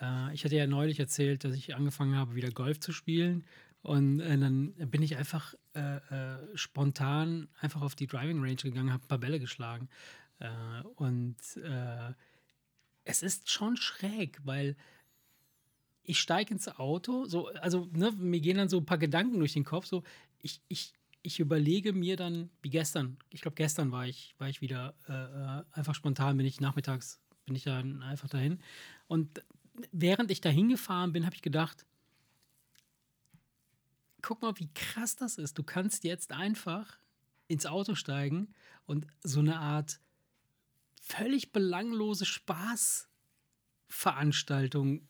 [0.00, 3.44] äh, ich hatte ja neulich erzählt, dass ich angefangen habe, wieder Golf zu spielen.
[3.80, 8.92] Und äh, dann bin ich einfach äh, äh, spontan einfach auf die Driving Range gegangen,
[8.92, 9.88] habe ein paar Bälle geschlagen.
[10.96, 11.36] Und
[13.04, 14.74] es ist schon schräg, weil
[16.02, 19.52] ich steige ins Auto, so, also ne, mir gehen dann so ein paar Gedanken durch
[19.52, 20.02] den Kopf, so
[20.40, 24.60] ich, ich, ich überlege mir dann, wie gestern, ich glaube gestern war ich, war ich
[24.60, 28.58] wieder äh, äh, einfach spontan, bin ich nachmittags, bin ich dann einfach dahin.
[29.06, 29.44] Und
[29.92, 31.86] während ich dahin gefahren bin, habe ich gedacht,
[34.20, 35.56] guck mal, wie krass das ist.
[35.58, 36.98] Du kannst jetzt einfach
[37.48, 38.54] ins Auto steigen
[38.86, 40.00] und so eine Art
[41.00, 45.06] völlig belanglose Spaßveranstaltung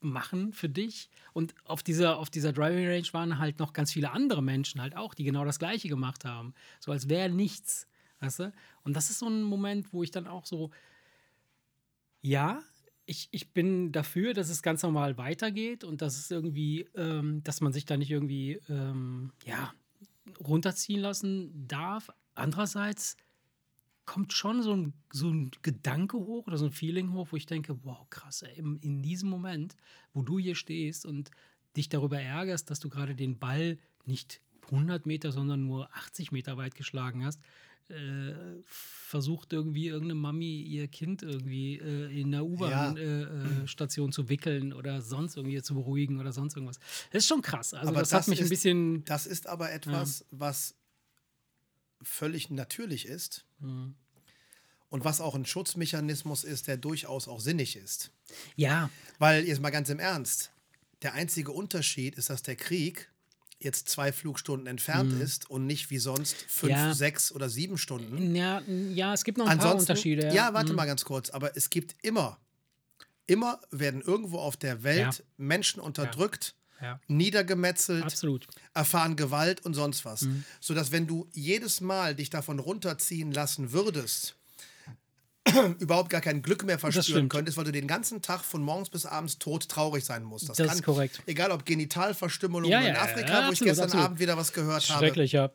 [0.00, 1.10] machen für dich.
[1.32, 4.96] Und auf dieser, auf dieser Driving Range waren halt noch ganz viele andere Menschen halt
[4.96, 6.54] auch, die genau das Gleiche gemacht haben.
[6.80, 7.86] So als wäre nichts.
[8.20, 8.52] Weißt du?
[8.82, 10.70] Und das ist so ein Moment, wo ich dann auch so,
[12.20, 12.60] ja,
[13.06, 17.60] ich, ich bin dafür, dass es ganz normal weitergeht und dass es irgendwie, ähm, dass
[17.60, 19.72] man sich da nicht irgendwie, ähm, ja,
[20.40, 22.10] runterziehen lassen darf.
[22.34, 23.16] Andererseits
[24.08, 27.44] kommt schon so ein, so ein Gedanke hoch oder so ein Feeling hoch, wo ich
[27.46, 29.76] denke, wow, krass, ey, in, in diesem Moment,
[30.14, 31.30] wo du hier stehst und
[31.76, 34.40] dich darüber ärgerst, dass du gerade den Ball nicht
[34.70, 37.40] 100 Meter, sondern nur 80 Meter weit geschlagen hast,
[37.90, 38.32] äh,
[38.64, 45.36] versucht irgendwie irgendeine Mami ihr Kind irgendwie äh, in der U-Bahn-Station zu wickeln oder sonst
[45.36, 46.78] irgendwie zu beruhigen oder sonst irgendwas.
[47.10, 47.74] Das ist schon krass.
[47.74, 49.04] Also Aber das, das hat mich ein ist- bisschen.
[49.04, 50.74] Das ist aber etwas, was
[52.02, 53.94] völlig natürlich ist Mhm.
[54.88, 58.10] und was auch ein Schutzmechanismus ist, der durchaus auch sinnig ist.
[58.56, 60.50] Ja, Weil, jetzt mal ganz im Ernst,
[61.02, 63.10] der einzige Unterschied ist, dass der Krieg
[63.60, 66.78] jetzt zwei Flugstunden entfernt ist und nicht wie sonst fünf, Mhm.
[66.78, 66.94] Ja.
[66.94, 68.34] sechs oder sieben Stunden.
[68.36, 70.32] ja, ja, es gibt noch ein paar Ansonsten, Unterschiede.
[70.32, 72.38] ja, warte mal ganz kurz, aber es gibt immer,
[73.26, 75.24] immer werden irgendwo auf der Welt Ja.
[75.36, 78.46] Menschen unterdrückt, Ja, niedergemetzelt, absolut.
[78.72, 80.28] erfahren Gewalt und sonst was.
[80.60, 84.36] Sodass, wenn du jedes Mal dich davon runterziehen lassen würdest,
[85.78, 89.06] überhaupt gar kein Glück mehr verspüren könntest, weil du den ganzen Tag von morgens bis
[89.06, 90.48] abends tot traurig sein musst.
[90.48, 91.22] Das ist korrekt.
[91.26, 94.04] Egal ob Genitalverstümmelung Ja, in ja, Afrika, ja, wo ich absolut, gestern absolut.
[94.04, 95.50] Abend wieder was gehört habe, Schrecklich, ja.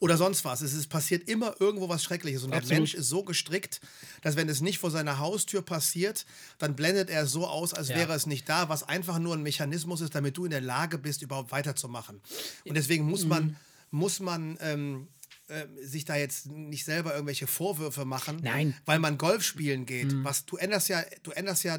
[0.00, 0.60] Oder sonst was.
[0.62, 2.42] Es ist, passiert immer irgendwo was Schreckliches.
[2.42, 2.78] Und der Absolut.
[2.80, 3.80] Mensch ist so gestrickt,
[4.22, 6.26] dass wenn es nicht vor seiner Haustür passiert,
[6.58, 7.96] dann blendet er es so aus, als Ja.
[7.96, 10.98] wäre es nicht da, was einfach nur ein Mechanismus ist, damit du in der Lage
[10.98, 12.20] bist, überhaupt weiterzumachen.
[12.66, 13.56] Und deswegen muss man, Mhm.
[13.90, 15.08] muss man ähm,
[15.48, 18.68] äh, sich da jetzt nicht selber irgendwelche Vorwürfe machen, Nein.
[18.68, 18.74] Mhm.
[18.86, 20.12] weil man Golf spielen geht.
[20.24, 21.78] Was du änderst ja, du änderst ja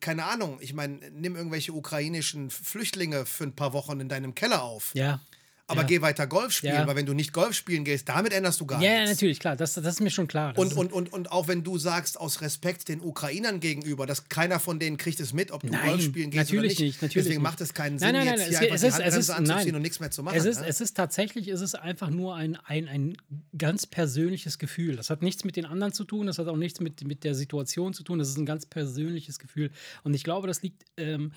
[0.00, 4.62] keine Ahnung, ich meine, nimm irgendwelche ukrainischen Flüchtlinge für ein paar Wochen in deinem Keller
[4.62, 4.90] auf.
[4.94, 5.20] Ja.
[5.70, 5.86] Aber ja.
[5.86, 6.86] geh weiter Golf spielen, Ja.
[6.86, 9.12] weil wenn du nicht Golf spielen gehst, damit änderst du gar Ja, ja, nichts.
[9.16, 9.56] natürlich, klar.
[9.56, 10.52] Das, das ist mir schon klar.
[10.52, 14.06] Das Und, ist, und, und, und auch wenn du sagst, aus Respekt den Ukrainern gegenüber,
[14.06, 16.68] dass keiner von denen kriegt es mit, ob du Nein, Golf spielen gehst natürlich oder
[16.68, 16.80] nicht.
[16.80, 17.50] nicht, natürlich Deswegen nicht.
[17.50, 18.94] macht es keinen Nein, Sinn, nein, nein, jetzt es- hier einfach es die ist- es
[19.04, 19.74] Handbremse ist- anzuziehen nein.
[19.76, 20.36] und nichts mehr zu machen.
[20.36, 20.66] es ist, ne?
[20.66, 23.16] es ist tatsächlich, es ist einfach nur ein, ein, ein
[23.56, 24.96] ganz persönliches Gefühl.
[24.96, 27.34] Das hat nichts mit den anderen zu tun, das hat auch nichts mit, mit der
[27.34, 29.70] Situation zu tun, das ist ein ganz persönliches Gefühl.
[30.02, 31.32] Und ich glaube, das liegt ähm,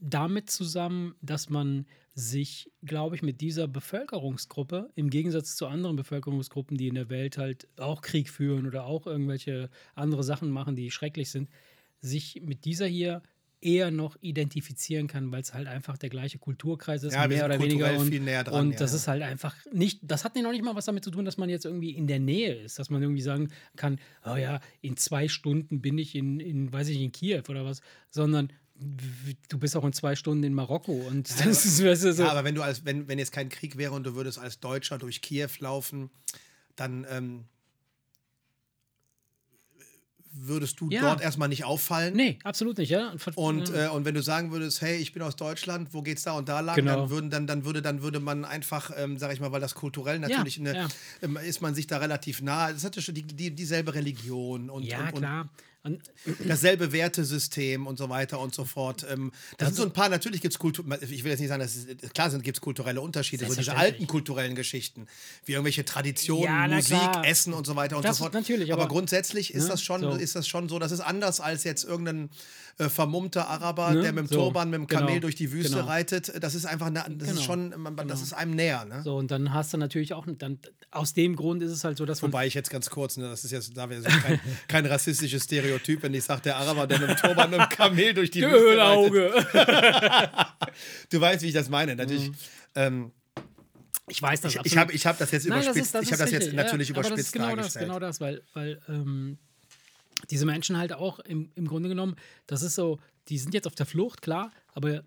[0.00, 1.86] damit zusammen, dass man
[2.18, 7.36] sich, glaube ich, mit dieser Bevölkerungsgruppe, im Gegensatz zu anderen Bevölkerungsgruppen, die in der Welt
[7.36, 11.50] halt auch Krieg führen oder auch irgendwelche andere Sachen machen, die schrecklich sind,
[12.00, 13.22] sich mit dieser hier
[13.60, 17.60] eher noch identifizieren kann, weil es halt einfach der gleiche Kulturkreis ist, Ja, mehr oder
[17.60, 17.98] weniger.
[17.98, 18.10] Und,
[18.44, 21.04] dran, und ja, das ist halt einfach nicht, das hat noch nicht mal was damit
[21.04, 23.98] zu tun, dass man jetzt irgendwie in der Nähe ist, dass man irgendwie sagen kann,
[24.24, 27.82] oh ja, in zwei Stunden bin ich in, in weiß ich, in Kiew oder was,
[28.08, 32.22] sondern du bist auch in zwei Stunden in Marokko und das ist, weißt du, so.
[32.24, 34.60] Ja, aber wenn du als, wenn, wenn jetzt kein Krieg wäre und du würdest als
[34.60, 36.10] Deutscher durch Kiew laufen,
[36.76, 37.44] dann ähm,
[40.38, 41.00] würdest du Ja.
[41.00, 42.14] dort erstmal nicht auffallen.
[42.14, 43.14] nee, absolut nicht, ja.
[43.36, 43.86] Und, ja.
[43.86, 46.48] äh, und wenn du sagen würdest, hey, ich bin aus Deutschland, wo geht's da und
[46.48, 46.96] da lang, Genau.
[47.00, 49.74] dann, würden, dann, dann, würde, dann würde man einfach, ähm, sag ich mal, weil das
[49.74, 50.88] kulturell natürlich eine, ja.
[51.22, 52.70] ähm, ist man sich da relativ nah.
[52.70, 55.40] Es hat ja schon die, die, dieselbe Religion und, ja, und, klar.
[55.42, 55.50] Und, und
[56.46, 59.06] dasselbe Wertesystem und so weiter und so fort.
[59.10, 61.60] Ähm, das, sind so ein paar, natürlich gibt es Kultur, ich will jetzt nicht sagen,
[61.60, 65.06] dass es, klar sind, gibt es kulturelle Unterschiede, so diese alten kulturellen Geschichten,
[65.44, 67.26] wie irgendwelche Traditionen, Ja, Musik, klar.
[67.26, 68.34] Essen und so weiter und Das so fort.
[68.34, 70.10] natürlich, aber, aber- grundsätzlich ist, ne, das schon, so.
[70.12, 72.30] ist das schon so, das ist anders als jetzt irgendein
[72.78, 75.50] äh, vermummter Araber, Ne, der mit dem so, Turban, mit dem Kamel genau, durch die
[75.50, 75.86] Wüste genau.
[75.86, 76.32] reitet.
[76.42, 78.84] Das ist einfach, eine, das ist Genau, schon, man- das ist einem näher.
[78.84, 79.00] Ne?
[79.02, 80.58] so, und dann hast du natürlich auch, dann,
[80.90, 83.28] aus dem Grund ist es halt so, dass man Wobei ich jetzt ganz kurz, ne,
[83.30, 86.86] das ist jetzt da wäre so kein, kein rassistisches Stereotyp, wenn ich sage, der Araber,
[86.86, 89.46] der mit dem Turban, mit dem Kamel durch die Wüste reitet.
[91.10, 91.96] Du weißt, wie ich das meine.
[91.96, 92.30] Natürlich.
[92.74, 93.12] Ähm,
[94.08, 95.86] Ich weiß das ich ich habe ich hab das jetzt Nein, das überspitzt.
[95.86, 97.56] ist, das ich ist habe das jetzt natürlich ja, aber überspitzt das ist genau das,
[97.72, 97.84] dargestellt.
[97.86, 99.38] genau das, weil, weil ähm,
[100.30, 102.98] diese Menschen halt auch im, im Grunde genommen, das ist so,
[103.28, 105.02] die sind jetzt auf der Flucht, klar, aber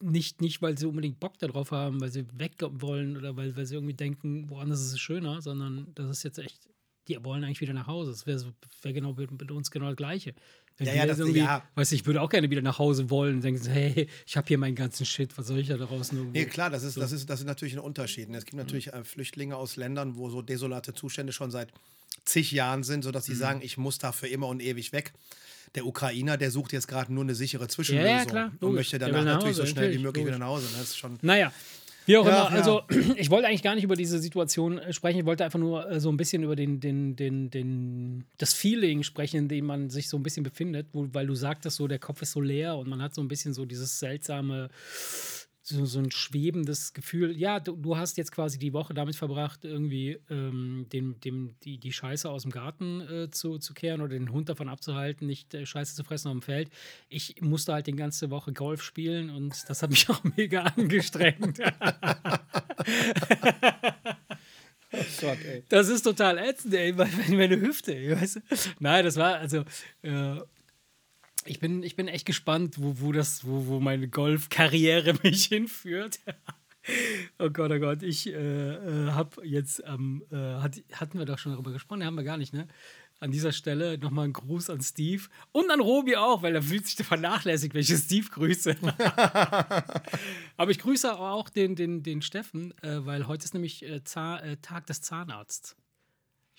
[0.00, 3.64] nicht, nicht, weil sie unbedingt Bock darauf haben, weil sie weg wollen oder weil, weil
[3.66, 6.68] sie irgendwie denken, woanders ist es schöner, sondern das ist jetzt echt,
[7.08, 8.10] die wollen eigentlich wieder nach Hause.
[8.10, 8.52] Das wäre so,
[8.82, 10.34] wär genau mit, uns genau das Gleiche.
[10.76, 11.62] Wenn Ja, ja, das- irgendwie, ja.
[11.74, 14.36] weißt du, ich würde auch gerne wieder nach Hause wollen und denken, so, hey, ich
[14.36, 16.38] habe hier meinen ganzen Shit, was soll ich da draußen irgendwo?
[16.38, 18.28] Nee, klar, das ist, das, ist, das ist natürlich ein Unterschied.
[18.30, 21.72] Es gibt natürlich äh, Flüchtlinge aus Ländern, wo so desolate Zustände schon seit
[22.24, 23.32] zig Jahren sind, sodass Mhm.
[23.32, 25.12] sie sagen, ich muss da für immer und ewig weg.
[25.74, 28.98] Der Ukrainer, der sucht jetzt gerade nur eine sichere Zwischenlösung Ja, ja, klar, und möchte
[28.98, 30.68] danach natürlich so schnell wie natürlich, möglich wieder nach Hause.
[30.72, 31.52] Das ist schon Naja,
[32.06, 32.56] wie auch Ja, immer.
[32.56, 32.62] ja.
[32.62, 32.82] Also,
[33.16, 35.18] ich wollte eigentlich gar nicht über diese Situation äh, sprechen.
[35.18, 39.02] Ich wollte einfach nur äh, so ein bisschen über den, den, den, den, das Feeling
[39.02, 41.98] sprechen, in dem man sich so ein bisschen befindet, wo, weil du sagtest, so der
[41.98, 44.68] Kopf ist so leer und man hat so ein bisschen so dieses seltsame,
[45.66, 47.34] so, so ein schwebendes Gefühl.
[47.38, 51.78] Ja, du, du hast jetzt quasi die Woche damit verbracht, irgendwie ähm, dem, dem, die,
[51.78, 55.54] die Scheiße aus dem Garten äh, zu, zu kehren oder den Hund davon abzuhalten, nicht
[55.54, 56.68] äh, Scheiße zu fressen auf dem Feld.
[57.08, 61.58] Ich musste halt die ganze Woche Golf spielen und das hat mich auch mega angestrengt.
[65.20, 65.64] Gott, ey.
[65.70, 67.94] Das ist total ätzend, ey, meine, meine Hüfte.
[67.96, 68.40] ey, Weißt du?
[68.80, 69.64] Nein, das war, also,
[70.02, 70.36] äh,
[71.46, 76.20] ich, bin, ich bin echt gespannt, wo, wo, das, wo, wo meine Golfkarriere mich hinführt.
[77.38, 81.38] oh Gott, oh Gott, ich äh, äh, habe jetzt, ähm, äh, hat, hatten wir doch
[81.38, 82.68] schon darüber gesprochen, haben wir gar nicht, ne?
[83.20, 86.86] An dieser Stelle nochmal einen Gruß an Steve und an Robi auch, weil er fühlt
[86.86, 88.76] sich vernachlässigt, ich Steve grüße.
[90.56, 94.56] Aber ich grüße auch den, den, den Steffen, äh, weil heute ist nämlich äh, äh,
[94.56, 95.76] Tag des Zahnarztes.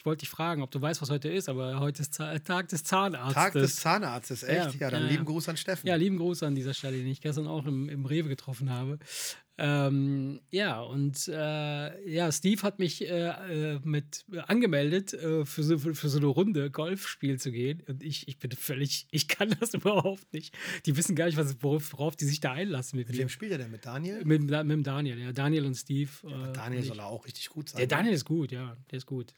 [0.06, 2.68] Ich wollte dich fragen, ob du weißt, was heute ist, aber heute ist äh, Tag
[2.70, 3.34] des Zahnarztes.
[3.34, 4.76] Tag des Zahnarztes, echt?
[4.76, 5.32] Ja, Ja, dann ja, lieben ja.
[5.32, 5.88] Gruß an Steffen.
[5.88, 9.00] Ja, lieben Gruß an dieser Stelle, den ich gestern auch im, im Rewe getroffen habe.
[9.58, 15.80] Ähm, ja, und äh, ja, Steve hat mich äh, äh, mit äh, angemeldet, für, so,
[15.80, 17.82] für, für so eine Runde Golfspiel zu gehen.
[17.88, 20.56] Und ich, ich bin völlig, ich kann das überhaupt nicht.
[20.86, 23.22] Die wissen gar nicht, was, worauf, worauf die sich da einlassen mit Mit mir.
[23.24, 23.72] wem spielt er denn?
[23.72, 24.24] Mit Daniel?
[24.24, 25.32] Mit, mit dem Daniel, ja.
[25.32, 26.12] Daniel und Steve.
[26.26, 27.80] äh, Daniel soll er auch richtig gut sein.
[27.80, 28.78] Der Daniel ist gut, ja.
[28.92, 29.34] Der ist gut.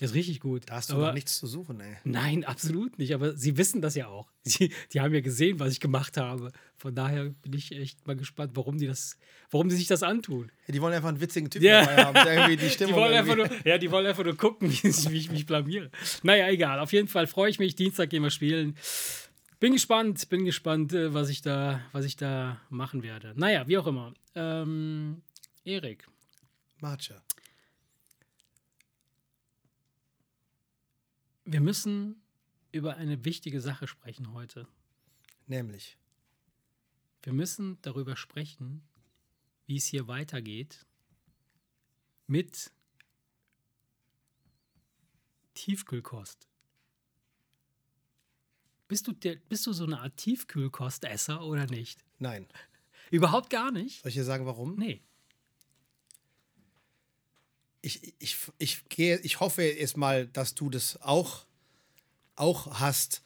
[0.00, 0.62] Der ist richtig gut.
[0.66, 1.96] Da hast du Aber- doch nichts zu suchen, ey.
[2.04, 3.12] Nein, absolut nicht.
[3.14, 4.28] Aber sie wissen das ja auch.
[4.42, 6.50] Sie, die haben ja gesehen, was ich gemacht habe.
[6.78, 9.18] Von daher bin ich echt mal gespannt, warum die das,
[9.50, 10.50] warum die sich das antun.
[10.66, 11.84] Ja, die wollen einfach einen witzigen Typen Ja.
[11.84, 14.24] dabei haben, der irgendwie die Die Stimmung wollen, einfach irgendwie- nur, ja, die wollen einfach
[14.24, 15.90] nur gucken, wie, ich- wie ich mich blamiere.
[16.22, 16.80] Naja, egal.
[16.80, 17.74] Auf jeden Fall freue ich mich.
[17.76, 18.76] Dienstag gehen wir spielen.
[19.58, 23.34] Bin gespannt, bin gespannt, äh, was ich da, was ich da machen werde.
[23.36, 24.14] Naja, wie auch immer.
[24.34, 25.20] Ähm,
[25.64, 26.06] Erik,
[26.80, 27.16] Marcia.
[31.52, 32.22] Wir müssen
[32.70, 34.68] über eine wichtige Sache sprechen heute.
[35.48, 35.98] Nämlich.
[37.22, 38.82] Wir müssen darüber sprechen,
[39.66, 40.86] wie es hier weitergeht
[42.28, 42.70] mit
[45.54, 46.48] Tiefkühlkost.
[48.86, 52.04] Bist du, der, bist du so eine Art Tiefkühlkostesser oder nicht?
[52.20, 52.46] Nein.
[53.10, 54.02] Überhaupt gar nicht?
[54.02, 54.76] Soll ich dir sagen, warum?
[54.76, 55.02] Nee.
[57.82, 61.44] Ich, ich, ich, gehe, ich hoffe jetzt mal, dass du das auch,
[62.36, 63.22] auch hast.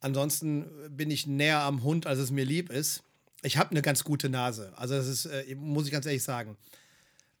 [0.00, 3.02] Ansonsten bin ich näher am Hund, als es mir lieb ist.
[3.42, 4.72] Ich habe eine ganz gute Nase.
[4.76, 6.56] Also, das ist, äh, muss ich ganz ehrlich sagen.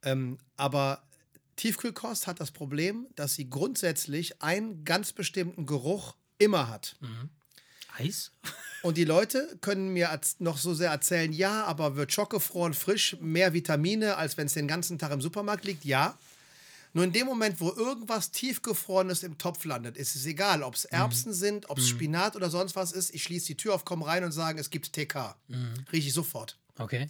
[0.02, 1.02] Ähm, aber
[1.56, 6.96] Tiefkühlkost hat das Problem, dass sie grundsätzlich einen ganz bestimmten Geruch immer hat.
[7.98, 8.32] Eis?
[8.82, 13.52] Und die Leute können mir noch so sehr erzählen, ja, aber wird schockgefroren, frisch, mehr
[13.52, 15.84] Vitamine, als wenn es den ganzen Tag im Supermarkt liegt?
[15.84, 16.16] Ja.
[16.92, 20.84] Nur in dem Moment, wo irgendwas tiefgefrorenes im Topf landet, ist es egal, ob es
[20.84, 23.14] Erbsen sind, ob es Spinat oder sonst was ist.
[23.14, 25.36] Ich schließe die Tür auf, komme rein und sage, es gibt TK.
[25.92, 26.56] Rieche ich sofort.
[26.78, 27.08] Okay.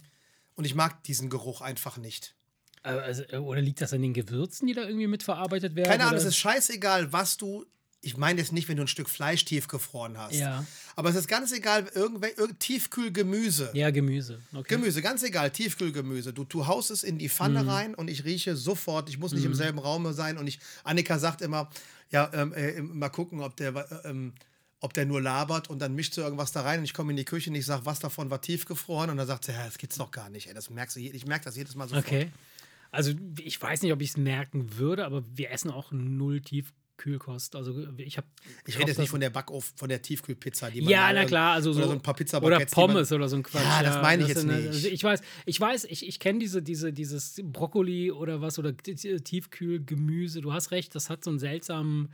[0.55, 2.35] Und ich mag diesen Geruch einfach nicht.
[2.81, 5.89] Also, äh, oder liegt das an den Gewürzen, die da irgendwie mitverarbeitet werden?
[5.89, 6.21] Keine Ahnung, oder?
[6.21, 7.65] es ist scheißegal, was du.
[8.01, 10.35] Ich meine jetzt nicht, wenn du ein Stück Fleisch tiefgefroren hast.
[10.35, 10.65] Ja.
[10.95, 13.71] Aber es ist ganz egal, irgendwel irgend Tiefkühlgemüse.
[13.73, 14.41] Ja, Gemüse.
[14.53, 14.75] Okay.
[14.75, 16.31] Gemüse, ganz egal, Tiefkühlgemüse.
[16.33, 17.69] Du, du haust es in die Pfanne Mhm.
[17.69, 21.19] rein und ich rieche sofort, ich muss nicht im selben Raum sein und ich, Annika
[21.19, 21.69] sagt immer,
[22.09, 24.33] ja, ähm, äh, mal gucken, ob der, äh, ähm,
[24.79, 27.17] ob der nur labert und dann mischt sie irgendwas da rein und ich komme in
[27.17, 29.77] die Küche und ich sage, was davon war tiefgefroren und dann sagt sie, ja, das
[29.77, 32.05] gibt's doch gar nicht, ey, das merkst du, ich merke das jedes Mal sofort.
[32.05, 32.31] Okay.
[32.91, 36.39] Also ich weiß nicht, ob ich es merken würde, aber wir essen auch null
[36.99, 37.55] Tiefkühlkost.
[37.55, 38.27] Also ich habe.
[38.65, 41.53] Ich rede jetzt nicht von der Backofen, von der Tiefkühlpizza, die man Ja, na klar,
[41.53, 43.63] also so, oder so ein paar Pizza oder Pommes oder so ein Quatsch.
[43.63, 44.85] Ja, das meine ich jetzt sind, nicht.
[44.85, 50.41] Ich weiß, ich weiß, ich, ich kenne diese, diese, dieses Brokkoli oder was oder Tiefkühlgemüse.
[50.41, 52.09] Du hast recht, das hat so einen seltsamen.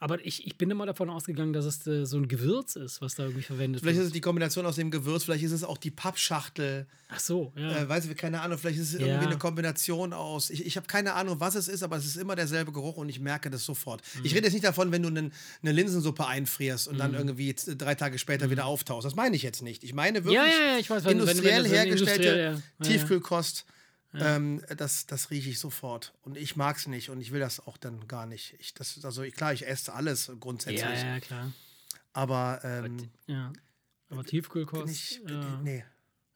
[0.00, 3.14] Aber ich, ich bin immer davon ausgegangen, dass es äh, so ein Gewürz ist, was
[3.14, 4.06] da irgendwie verwendet Vielleicht ist wird.
[4.08, 6.86] es die Kombination aus dem Gewürz, vielleicht ist es auch die Pappschachtel.
[7.08, 7.76] Ach so, ja.
[7.82, 9.20] Äh, weiß ich, keine Ahnung, vielleicht ist es irgendwie Ja.
[9.20, 10.50] eine Kombination aus.
[10.50, 13.08] Ich, ich habe keine Ahnung, was es ist, aber es ist immer derselbe Geruch und
[13.08, 14.02] ich merke das sofort.
[14.18, 14.24] Mhm.
[14.24, 17.94] Ich rede jetzt nicht davon, wenn du nen- eine Linsensuppe einfrierst und dann irgendwie drei
[17.94, 19.04] Tage später wieder auftauchst.
[19.04, 19.84] Das meine ich jetzt nicht.
[19.84, 20.46] Ich meine wirklich Mhm.
[20.48, 22.84] Ja, ja, ich weiß, wenn- wenn- wenn industriell hergestellte industriell, ja.
[22.86, 23.66] Tiefkühlkost.
[24.16, 26.14] Ähm, das, das rieche ich sofort.
[26.22, 28.54] Und ich mag es nicht und ich will das auch dann gar nicht.
[28.60, 30.80] Ich, das, also klar, ich esse alles grundsätzlich.
[30.82, 31.52] ja, ja, klar.
[32.12, 33.52] Aber ähm, Ja.
[34.10, 35.84] Aber Tiefkühlkost nicht, ja, nee,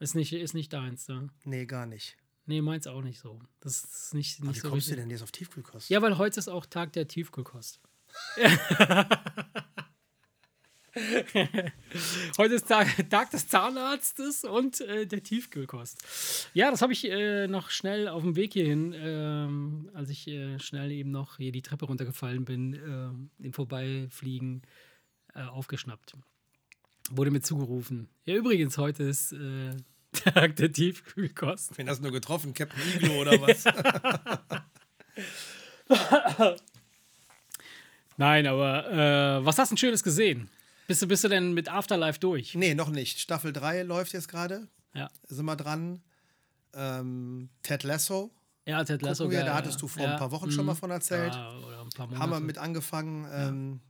[0.01, 1.29] ist, nicht, ist nicht deins, ne?
[1.45, 2.17] nee, gar nicht.
[2.49, 3.39] Nee, meins auch nicht so.
[3.61, 5.05] Das ist nicht, nicht wie so kommst du richtig.
[5.05, 5.91] denn jetzt auf Tiefkühlkost?
[5.91, 7.79] Ja, weil heute ist auch Tag der Tiefkühlkost.
[12.39, 16.51] heute ist Tag, Tag des Zahnarztes und äh, der Tiefkühlkost.
[16.55, 20.59] Ja, das habe ich äh, noch schnell auf dem Weg hierhin, ähm, als ich äh,
[20.59, 24.63] schnell eben noch hier die Treppe runtergefallen bin, äh, im Vorbeifliegen
[25.35, 26.15] äh, aufgeschnappt.
[27.11, 28.09] Wurde mir zugerufen.
[28.25, 29.77] Ja, übrigens, heute ist äh,
[30.25, 31.77] Tag der Tiefkühlkost.
[31.79, 32.55] Wen hast du nur getroffen?
[32.55, 33.65] Captain Iglo oder was?
[38.17, 40.51] Nein, aber äh, was hast du denn Schönes gesehen?
[40.87, 42.55] Bist du, bist du denn mit Afterlife durch?
[42.55, 43.21] nee, noch nicht.
[43.21, 44.69] Staffel 3 läuft jetzt gerade.
[44.95, 45.11] Ja.
[45.29, 46.03] Sind wir dran.
[46.75, 48.31] Ähm, Ted Lasso.
[48.67, 49.25] Ja, Ted Lasso.
[49.25, 49.59] Gucken wir, geil, da ja.
[49.59, 50.13] hattest du vor ja.
[50.13, 50.79] ein paar Wochen schon mal mhm.
[50.79, 51.35] von erzählt.
[51.35, 52.23] Ja, oder ein paar Monate.
[52.23, 53.27] Haben wir mit angefangen.
[53.33, 53.81] Ähm,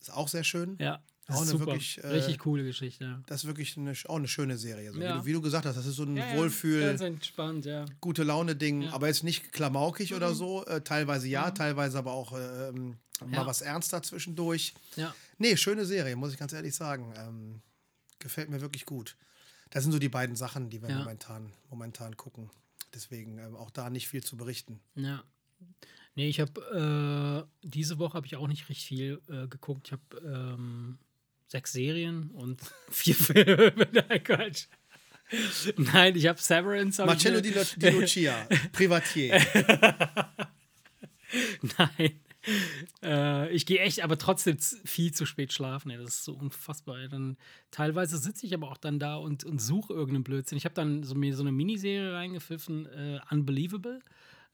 [0.00, 0.76] Ist auch sehr schön.
[0.80, 1.72] Ja, das Auch ist eine super.
[1.72, 3.04] wirklich, äh, Richtig coole Geschichte.
[3.04, 3.22] Ja.
[3.26, 4.92] Das ist wirklich eine, auch eine schöne Serie.
[4.92, 5.00] So.
[5.00, 5.14] Ja.
[5.16, 7.84] Wie, du, wie du gesagt hast, das ist so ein Ja, Wohlfühl, Ganz entspannt, ja.
[8.00, 8.88] gute Laune-Ding, Ja.
[8.88, 8.94] Mhm.
[8.94, 10.64] aber jetzt nicht klamaukig oder so.
[10.66, 14.74] Äh, teilweise ja, teilweise aber auch äh, ähm, mal was ernster zwischendurch.
[14.94, 15.14] Ja.
[15.38, 17.12] Nee, schöne Serie, muss ich ganz ehrlich sagen.
[17.16, 17.60] Ähm,
[18.20, 19.16] gefällt mir wirklich gut.
[19.70, 22.50] Das sind so die beiden Sachen, die wir momentan, momentan gucken.
[22.94, 24.80] Deswegen ähm, auch da nicht viel zu berichten.
[24.94, 25.24] Ja.
[26.14, 29.88] Nee, ich habe äh, diese Woche habe ich auch nicht richtig viel äh, geguckt.
[29.88, 30.98] Ich habe ähm,
[31.48, 33.86] sechs Serien und vier Filme.
[33.92, 34.66] Nein, Quatsch.
[35.76, 36.98] Nein, ich habe Severance.
[37.02, 39.40] hab ich Marcello mir- Di, Lu- Di Lucia, Privatier.
[41.78, 42.20] Nein.
[43.02, 45.90] Äh, ich gehe echt, aber trotzdem viel zu spät schlafen.
[45.90, 45.98] Ey.
[45.98, 47.00] Das ist so unfassbar.
[47.00, 47.08] Ey.
[47.08, 47.36] Dann,
[47.72, 50.56] teilweise sitze ich aber auch dann da und, und suche irgendeinen Blödsinn.
[50.58, 53.98] Ich habe dann so, mir so eine Miniserie reingepfiffen, äh, Unbelievable.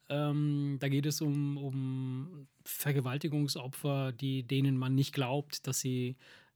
[0.09, 6.15] Ähm, da geht es um, um Vergewaltigungsopfer, die, denen man nicht glaubt, dass sie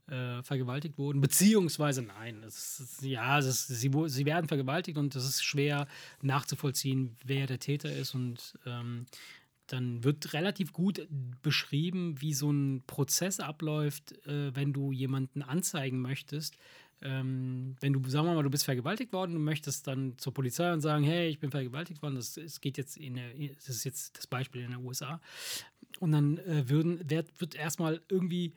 [0.09, 1.21] äh, vergewaltigt wurden.
[1.21, 2.43] Beziehungsweise nein.
[2.43, 5.87] Es ist, ja, es ist, sie, sie werden vergewaltigt und es ist schwer
[6.21, 8.15] nachzuvollziehen, wer der Täter ist.
[8.15, 9.05] Und ähm,
[9.67, 11.07] dann wird relativ gut
[11.41, 16.57] beschrieben, wie so ein Prozess abläuft, äh, wenn du jemanden anzeigen möchtest.
[17.01, 20.73] Ähm, wenn du, sagen wir mal, du bist vergewaltigt worden und möchtest dann zur Polizei
[20.73, 23.83] und sagen, hey, ich bin vergewaltigt worden, das, es geht jetzt in der, das ist
[23.83, 25.21] jetzt das Beispiel in den USA.
[25.99, 28.53] Und dann äh, würden, wird, wird erstmal irgendwie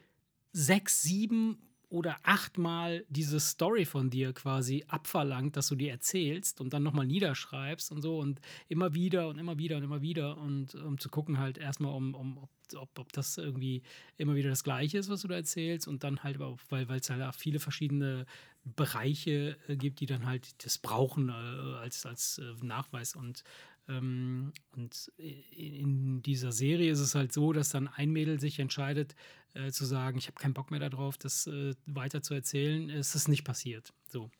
[0.53, 1.59] sechs, sieben
[1.91, 7.07] oder achtmal diese Story von dir quasi abverlangt, dass du die erzählst und dann nochmal
[7.07, 11.09] niederschreibst und so und immer wieder und immer wieder und immer wieder und um zu
[11.09, 13.83] gucken halt erstmal, um, um, ob, ob, ob das irgendwie
[14.17, 17.23] immer wieder das Gleiche ist, was du da erzählst und dann halt, weil es halt
[17.23, 18.25] auch viele verschiedene
[18.63, 23.43] Bereiche äh, gibt, die dann halt das brauchen äh, als, als äh, Nachweis und
[23.88, 29.14] ähm, und in dieser Serie ist es halt so, dass dann ein Mädel sich entscheidet,
[29.55, 32.88] äh, zu sagen, ich habe keinen Bock mehr darauf, das äh, weiter zu erzählen.
[32.90, 33.93] Es ist nicht passiert.
[34.09, 34.31] So.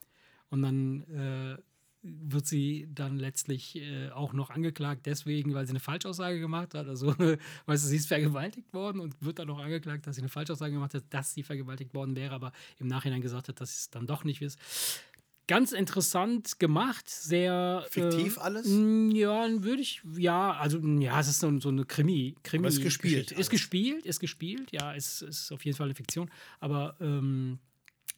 [0.51, 1.59] Und dann äh,
[2.03, 6.89] wird sie dann letztlich äh, auch noch angeklagt, deswegen, weil sie eine Falschaussage gemacht hat.
[6.89, 7.09] Also,
[7.67, 10.73] weißt du, sie ist vergewaltigt worden und wird dann noch angeklagt, dass sie eine Falschaussage
[10.73, 14.07] gemacht hat, dass sie vergewaltigt worden wäre, aber im Nachhinein gesagt hat, dass es dann
[14.07, 14.59] doch nicht ist.
[15.51, 17.85] Ganz interessant gemacht, sehr.
[17.91, 18.69] Fiktiv äh, alles?
[18.69, 22.37] Ja, würde ich, ja, also, ja, es ist so, so eine Krimi.
[22.45, 23.33] Krimi aber ist gespielt.
[23.33, 27.59] Ist gespielt, ist gespielt, ja, es ist, ist auf jeden Fall eine Fiktion, aber ähm,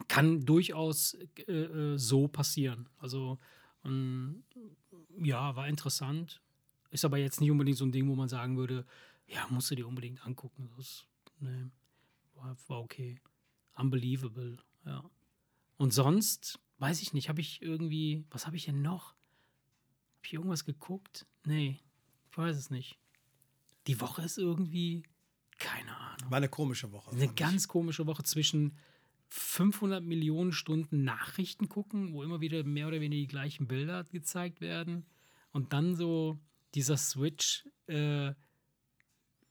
[0.07, 1.17] kann durchaus
[1.47, 2.87] äh, äh so passieren.
[2.99, 3.39] Also,
[3.81, 4.43] und
[5.17, 6.39] ja, war interessant.
[6.91, 8.85] Ist aber jetzt nicht unbedingt so ein Ding, wo man sagen würde,
[9.25, 10.69] ja, musst du dir unbedingt angucken.
[10.77, 11.07] Das
[11.39, 11.65] nee,
[12.35, 13.19] war, war okay.
[13.75, 15.03] Unbelievable, ja.
[15.77, 19.11] Und sonst, weiß ich nicht, habe ich irgendwie, was habe ich denn noch?
[20.17, 21.25] Habe ich irgendwas geguckt?
[21.45, 21.79] Nee,
[22.29, 22.99] ich weiß es nicht.
[23.87, 25.03] Die Woche ist irgendwie,
[25.59, 26.29] keine Ahnung.
[26.29, 27.11] War eine komische Woche.
[27.11, 28.77] Eine ganz komische Woche zwischen
[29.29, 34.59] 500 Millionen Stunden Nachrichten gucken, wo immer wieder mehr oder weniger die gleichen Bilder gezeigt
[34.59, 35.05] werden.
[35.53, 36.37] Und dann so
[36.75, 38.33] dieser Switch, äh,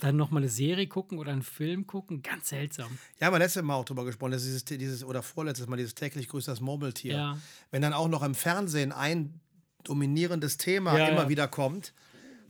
[0.03, 2.99] dann nochmal eine Serie gucken oder einen Film gucken, ganz seltsam.
[3.21, 5.95] Ja, haben wir letztes Mal auch drüber gesprochen, dass dieses, dieses oder vorletztes Mal dieses
[5.95, 7.15] täglich grüßt das Murmeltier.
[7.15, 7.39] Ja.
[7.71, 9.41] Wenn dann auch noch im Fernsehen ein
[9.85, 11.29] dominierendes Thema ja, immer ja.
[11.29, 11.93] wieder kommt,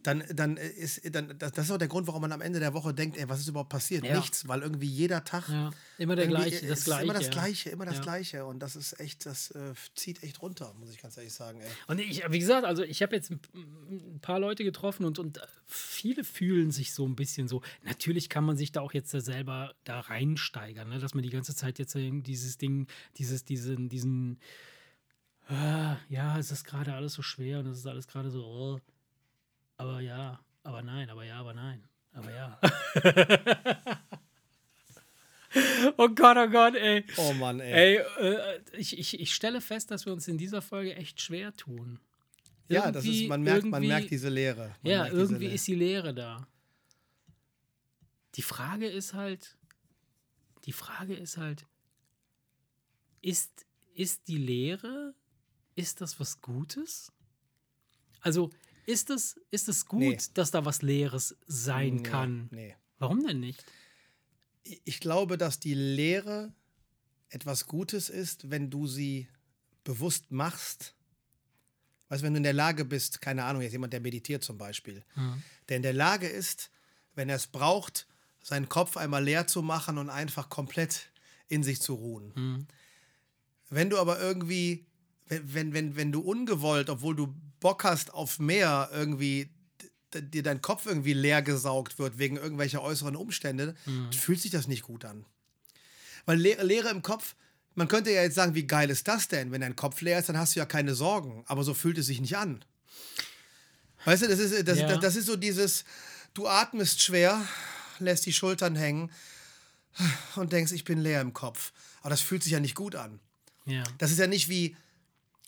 [0.02, 2.74] dann, dann ist dann, das, das ist auch der Grund, warum man am Ende der
[2.74, 4.04] Woche denkt, ey, was ist überhaupt passiert?
[4.04, 4.16] Ja.
[4.16, 5.70] Nichts, weil irgendwie jeder Tag ja.
[5.98, 7.04] immer der gleiche, das gleiche.
[7.04, 8.44] Immer das Gleiche, immer das Gleiche.
[8.44, 11.60] Und das ist echt, das äh, zieht echt runter, muss ich ganz ehrlich sagen.
[11.60, 11.68] Ey.
[11.86, 13.40] Und ich, wie gesagt, also ich habe jetzt ein,
[14.20, 17.62] paar Leute getroffen und, und viele fühlen sich so ein bisschen so.
[17.84, 20.98] Natürlich kann man sich da auch jetzt selber da reinsteigern, ne?
[20.98, 22.86] dass man die ganze Zeit jetzt dieses Ding,
[23.18, 24.40] dieses, diesen, diesen,
[25.48, 28.80] ah, ja, es ist gerade alles so schwer und es ist alles gerade so.
[29.82, 32.60] Aber ja, aber nein, aber ja, aber nein, aber ja.
[35.96, 37.04] oh Gott, oh Gott, ey.
[37.16, 37.96] Oh Mann, ey.
[37.96, 41.52] ey äh, ich, ich, ich stelle fest, dass wir uns in dieser Folge echt schwer
[41.56, 41.98] tun.
[42.68, 44.76] Irgendwie, ja, das ist, man merkt, man merkt diese Leere.
[44.82, 45.54] Man ja, irgendwie Leere.
[45.54, 46.46] ist die Leere da.
[48.36, 49.58] Die Frage ist halt,
[50.64, 51.66] die Frage ist halt,
[53.20, 55.12] ist, ist die Leere,
[55.74, 57.12] ist das was Gutes?
[58.20, 58.50] Also,
[58.86, 60.18] ist es, ist es gut, nee.
[60.34, 62.48] dass da was Leeres sein nee, kann?
[62.50, 62.76] Nee.
[62.98, 63.64] Warum denn nicht?
[64.84, 66.52] Ich glaube, dass die Lehre
[67.28, 69.28] etwas Gutes ist, wenn du sie
[69.84, 70.94] bewusst machst.
[72.08, 74.58] Weißt du, wenn du in der Lage bist, keine Ahnung, jetzt jemand, der meditiert zum
[74.58, 75.42] Beispiel, mhm.
[75.68, 76.70] der in der Lage ist,
[77.14, 78.06] wenn er es braucht,
[78.42, 81.10] seinen Kopf einmal leer zu machen und einfach komplett
[81.48, 82.32] in sich zu ruhen.
[82.34, 82.66] Mhm.
[83.70, 84.86] Wenn du aber irgendwie,
[85.26, 89.50] wenn, wenn, wenn du ungewollt, obwohl du Bock hast auf mehr, irgendwie
[90.14, 94.12] dir dein Kopf irgendwie leer gesaugt wird wegen irgendwelcher äußeren Umstände, mhm.
[94.12, 95.24] fühlt sich das nicht gut an.
[96.26, 97.34] Weil Leere, Leere im Kopf,
[97.74, 99.50] man könnte ja jetzt sagen, wie geil ist das denn?
[99.50, 101.44] Wenn dein Kopf leer ist, dann hast du ja keine Sorgen.
[101.46, 102.64] Aber so fühlt es sich nicht an.
[104.04, 104.88] Weißt du, das ist, das, ja.
[104.88, 105.84] das, das ist so dieses,
[106.34, 107.40] du atmest schwer,
[107.98, 109.10] lässt die Schultern hängen
[110.36, 111.72] und denkst, ich bin leer im Kopf.
[112.00, 113.20] Aber das fühlt sich ja nicht gut an.
[113.64, 113.84] Ja.
[113.98, 114.76] Das ist ja nicht wie,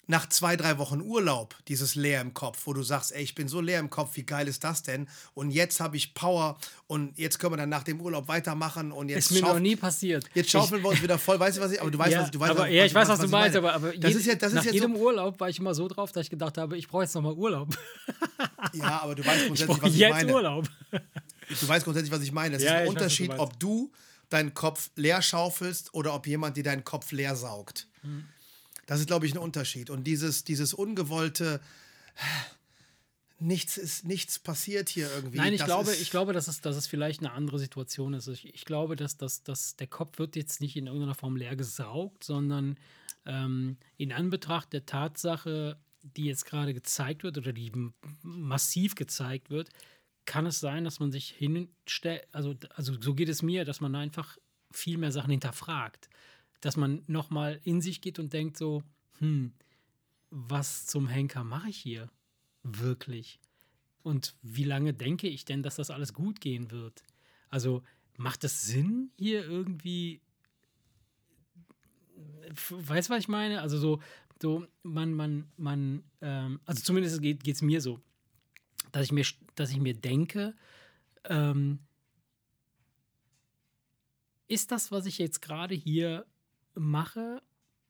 [0.07, 3.49] nach zwei, drei Wochen Urlaub dieses leer im Kopf, wo du sagst, ey, ich bin
[3.49, 5.09] so leer im Kopf, wie geil ist das denn?
[5.35, 9.09] Und jetzt habe ich Power und jetzt können wir dann nach dem Urlaub weitermachen und
[9.09, 9.31] jetzt.
[9.31, 10.25] Ist mir noch nie passiert.
[10.35, 11.41] Jetzt schaufeln ich, wir uns wieder voll.
[11.41, 12.95] Weißt du, was ich, aber du weißt, ja, was, du weißt, aber, was, ja, ich
[12.95, 14.95] weiß, was, was du meinst, aber, aber das jede, ist ja, das nach ist jedem
[14.95, 17.35] so, Urlaub war ich immer so drauf, dass ich gedacht habe, ich brauche jetzt nochmal
[17.35, 17.77] Urlaub.
[18.75, 20.35] ja, aber du weißt grundsätzlich, ich was ich jetzt meine.
[20.35, 20.69] Urlaub.
[20.91, 22.57] du weißt grundsätzlich, was ich meine.
[22.57, 23.91] Es ja, ist ein Unterschied, weiß, ob du
[24.29, 27.89] deinen Kopf leer schaufelst oder ob jemand dir deinen Kopf leer saugt.
[28.03, 28.25] Hm.
[28.87, 29.91] Das ist, glaube ich, ein Unterschied.
[29.91, 31.61] Und dieses, dieses ungewollte,
[33.39, 35.39] nichts ist, nichts passiert hier irgendwie.
[35.39, 38.29] Nein, ich das glaube, ich glaube, dass es, dass es vielleicht eine andere Situation ist.
[38.29, 41.57] Ich, ich glaube, dass, dass, dass der Kopf wird jetzt nicht in irgendeiner Form leer
[41.57, 42.77] gesaugt, sondern
[43.27, 47.73] ähm, in Anbetracht der Tatsache, die jetzt gerade gezeigt wird oder die
[48.23, 49.71] massiv gezeigt wird,
[50.27, 53.95] kann es sein, dass man sich hinstellt, also, also so geht es mir, dass man
[53.95, 54.39] einfach
[54.71, 56.09] viel mehr Sachen hinterfragt
[56.65, 58.83] dass man nochmal in sich geht und denkt so,
[59.19, 59.53] hm,
[60.31, 62.11] was zum Henker mache ich hier
[62.63, 63.39] wirklich?
[64.03, 67.05] Und wie lange denke ich denn, dass das alles gut gehen wird?
[67.51, 67.83] Also
[68.17, 70.23] macht es Sinn, hier irgendwie,
[72.71, 73.61] weißt du, was ich meine?
[73.61, 74.01] Also so,
[74.41, 78.01] so man, man, man, ähm, also zumindest geht es mir so,
[78.91, 80.55] dass ich mir, dass ich mir denke,
[81.25, 81.81] ähm,
[84.49, 86.25] ist das, was ich jetzt gerade hier
[86.75, 87.43] mache,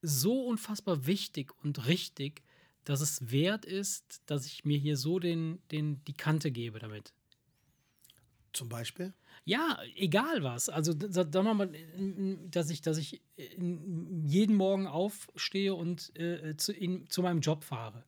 [0.02, 2.42] so unfassbar wichtig und richtig,
[2.84, 7.12] dass es wert ist, dass ich mir hier so den, den, die Kante gebe damit.
[8.52, 9.14] Zum Beispiel?
[9.44, 10.68] Ja, egal was.
[10.68, 11.72] Also sagen wir mal,
[12.50, 18.04] dass ich, dass ich jeden Morgen aufstehe und äh, zu, in, zu meinem Job fahre.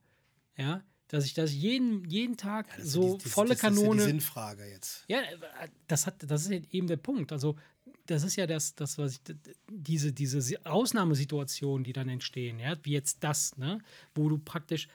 [0.55, 3.87] Ja, dass ich das jeden, jeden Tag ja, so die, die, volle das, Kanone.
[3.87, 5.05] Das ist ja die Sinnfrage jetzt.
[5.07, 5.21] Ja,
[5.87, 7.31] das, hat, das ist eben der Punkt.
[7.31, 7.55] Also,
[8.07, 9.35] das ist ja das, das was ich,
[9.69, 13.79] diese, diese Ausnahmesituationen, die dann entstehen, ja, wie jetzt das, ne,
[14.15, 14.87] wo du praktisch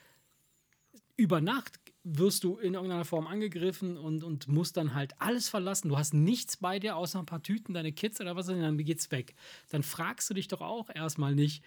[1.17, 5.89] über Nacht wirst du in irgendeiner Form angegriffen und, und musst dann halt alles verlassen.
[5.89, 8.77] Du hast nichts bei dir, außer ein paar Tüten, deine Kids oder was, und dann
[8.79, 9.35] geht's weg.
[9.71, 11.63] Dann fragst du dich doch auch erstmal nicht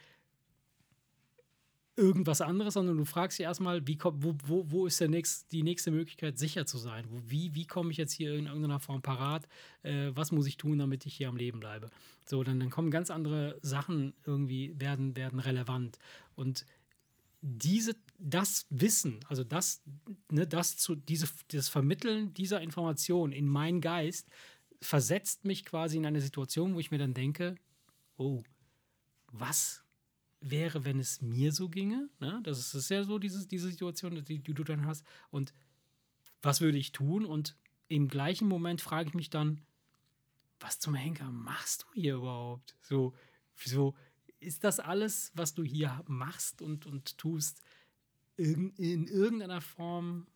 [1.97, 5.63] irgendwas anderes, sondern du fragst dich erstmal, wie, wo, wo, wo ist der nächst, die
[5.63, 7.05] nächste Möglichkeit, sicher zu sein?
[7.09, 9.47] Wo, wie wie komme ich jetzt hier in irgendeiner Form parat?
[9.83, 11.89] Äh, was muss ich tun, damit ich hier am Leben bleibe?
[12.25, 15.97] So, dann, dann kommen ganz andere Sachen irgendwie, werden, werden relevant.
[16.35, 16.65] Und
[17.41, 19.81] diese, das Wissen, also das,
[20.31, 24.27] ne, das zu, diese, das Vermitteln dieser Information in meinen Geist
[24.81, 27.55] versetzt mich quasi in eine Situation, wo ich mir dann denke,
[28.17, 28.43] oh,
[29.31, 29.84] was
[30.49, 32.09] wäre, wenn es mir so ginge?
[32.19, 32.39] Ne?
[32.43, 35.05] Das ist ja so diese, diese Situation, die, die du dann hast.
[35.31, 35.53] Und
[36.41, 37.25] was würde ich tun?
[37.25, 39.61] Und im gleichen Moment frage ich mich dann,
[40.59, 42.75] was zum Henker machst du hier überhaupt?
[42.81, 43.13] So,
[43.55, 43.95] so,
[44.39, 47.61] ist das alles, was du hier machst und, und tust,
[48.37, 50.27] in, in irgendeiner Form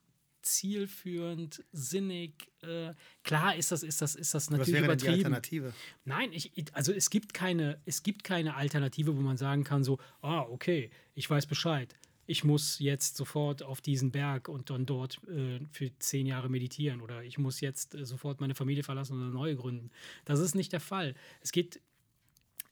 [0.41, 2.51] zielführend, sinnig.
[2.61, 5.13] Äh, klar ist das, ist das, ist das natürlich Was wäre übertrieben.
[5.13, 5.73] Denn die Alternative?
[6.05, 9.99] Nein, ich, also es gibt keine, es gibt keine Alternative, wo man sagen kann so,
[10.21, 11.95] ah okay, ich weiß Bescheid.
[12.25, 17.01] Ich muss jetzt sofort auf diesen Berg und dann dort äh, für zehn Jahre meditieren
[17.01, 19.89] oder ich muss jetzt äh, sofort meine Familie verlassen und eine neue gründen.
[20.25, 21.15] Das ist nicht der Fall.
[21.41, 21.81] Es geht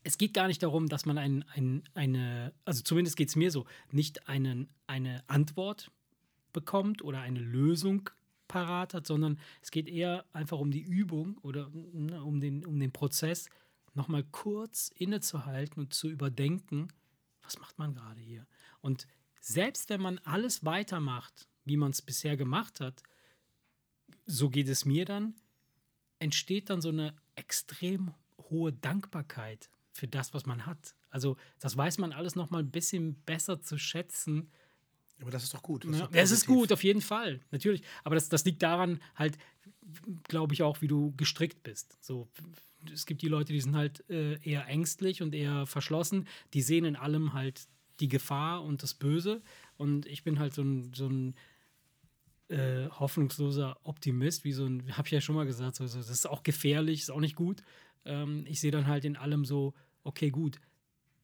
[0.04, 3.50] es geht gar nicht darum, dass man ein, ein, eine, also zumindest geht es mir
[3.50, 5.90] so, nicht einen, eine Antwort
[6.58, 8.10] bekommt oder eine Lösung
[8.48, 12.80] parat hat, sondern es geht eher einfach um die Übung oder ne, um, den, um
[12.80, 13.48] den Prozess,
[13.94, 16.88] nochmal kurz innezuhalten und zu überdenken,
[17.42, 18.44] was macht man gerade hier?
[18.80, 19.06] Und
[19.40, 23.02] selbst wenn man alles weitermacht, wie man es bisher gemacht hat,
[24.26, 25.34] so geht es mir dann,
[26.18, 28.14] entsteht dann so eine extrem
[28.50, 30.96] hohe Dankbarkeit für das, was man hat.
[31.10, 34.50] Also das weiß man alles noch mal ein bisschen besser zu schätzen.
[35.20, 35.84] Aber das ist doch gut.
[35.84, 37.82] Das, ja, ist, das ist gut, auf jeden Fall, natürlich.
[38.04, 39.36] Aber das, das liegt daran halt,
[40.24, 41.96] glaube ich auch, wie du gestrickt bist.
[42.00, 42.28] So,
[42.92, 46.28] es gibt die Leute, die sind halt äh, eher ängstlich und eher verschlossen.
[46.54, 47.66] Die sehen in allem halt
[48.00, 49.42] die Gefahr und das Böse.
[49.76, 51.34] Und ich bin halt so ein, so ein
[52.48, 56.10] äh, hoffnungsloser Optimist, wie so ein, habe ich ja schon mal gesagt, so, so, das
[56.10, 57.62] ist auch gefährlich, ist auch nicht gut.
[58.04, 59.74] Ähm, ich sehe dann halt in allem so
[60.08, 60.58] okay, gut,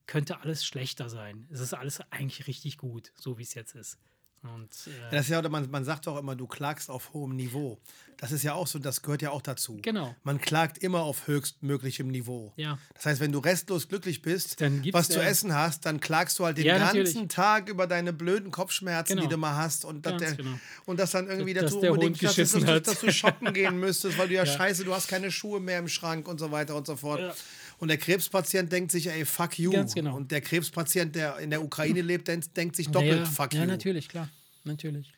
[0.07, 1.49] könnte alles schlechter sein.
[1.51, 3.99] Es ist alles eigentlich richtig gut, so wie es jetzt ist.
[4.45, 7.79] Und, äh, das ist ja, man, man sagt auch immer, du klagst auf hohem Niveau.
[8.19, 9.79] Das ist ja auch so, das gehört ja auch dazu.
[9.81, 10.15] Genau.
[10.23, 12.53] Man klagt immer auf höchstmöglichem Niveau.
[12.57, 12.79] Ja.
[12.95, 14.61] Das heißt, wenn du restlos glücklich bist,
[14.93, 17.29] was zu essen hast, dann klagst du halt den ja, ganzen natürlich.
[17.29, 19.23] Tag über deine blöden Kopfschmerzen, genau.
[19.23, 20.59] die du mal hast und, das, der, genau.
[20.85, 23.79] und das dann irgendwie dass, dazu der unbedingt, dass, dass, dass, dass, du shoppen gehen
[23.81, 26.51] müsstest, weil du ja, ja, scheiße, du hast keine Schuhe mehr im Schrank und so
[26.51, 27.21] weiter und so fort.
[27.21, 27.35] Ja.
[27.79, 29.71] Und der Krebspatient denkt sich, ey, fuck you.
[29.71, 30.17] Ganz genau.
[30.17, 33.67] Und der Krebspatient, der in der Ukraine lebt, denkt sich doppelt, ja, fuck ja, you.
[33.67, 34.29] Ja, natürlich, klar.
[34.65, 35.13] Natürlich.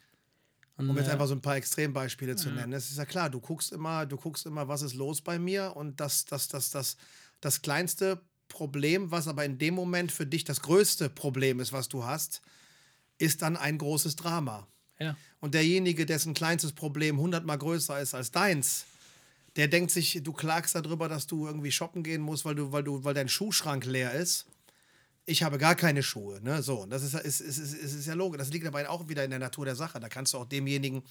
[0.76, 2.72] Und, um jetzt äh, einfach so ein paar Extrembeispiele zu nennen.
[2.72, 5.74] Es ist ja klar, du guckst immer, du guckst immer, was ist los bei mir
[5.74, 6.96] und das, das, das, das,
[7.40, 11.88] das kleinste Problem, was aber in dem Moment für dich das größte Problem ist, was
[11.88, 12.42] du hast,
[13.18, 14.66] ist dann ein großes Drama.
[14.98, 15.16] Ja.
[15.40, 18.86] Und derjenige, dessen kleinstes Problem hundertmal größer ist als deins,
[19.57, 22.84] der denkt sich, du klagst darüber, dass du irgendwie shoppen gehen musst, weil du, weil
[22.84, 24.46] du, weil dein Schuhschrank leer ist.
[25.28, 26.40] Ich habe gar keine Schuhe.
[26.40, 26.62] Ne?
[26.62, 28.38] So, und das ist, ist, ist, ist, ist ja logisch.
[28.38, 29.98] Das liegt dabei auch wieder in der Natur der Sache.
[29.98, 31.02] Da kannst du auch demjenigen,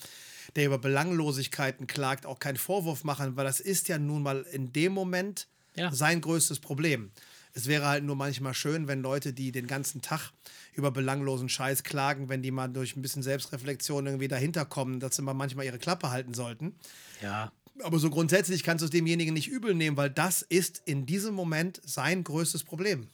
[0.55, 4.71] der über Belanglosigkeiten klagt, auch keinen Vorwurf machen, weil das ist ja nun mal in
[4.71, 5.91] dem Moment ja.
[5.91, 7.11] sein größtes Problem.
[7.53, 10.31] Es wäre halt nur manchmal schön, wenn Leute, die den ganzen Tag
[10.73, 15.15] über belanglosen Scheiß klagen, wenn die mal durch ein bisschen Selbstreflexion irgendwie dahinter kommen, dass
[15.15, 16.75] sie mal manchmal ihre Klappe halten sollten.
[17.21, 17.51] Ja.
[17.84, 21.34] Aber so grundsätzlich kannst du es demjenigen nicht übel nehmen, weil das ist in diesem
[21.34, 23.09] Moment sein größtes Problem.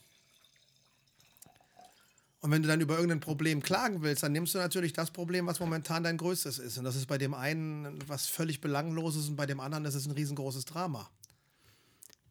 [2.41, 5.45] Und wenn du dann über irgendein Problem klagen willst, dann nimmst du natürlich das Problem,
[5.45, 6.77] was momentan dein größtes ist.
[6.77, 10.07] Und das ist bei dem einen was völlig Belangloses und bei dem anderen ist es
[10.07, 11.09] ein riesengroßes Drama.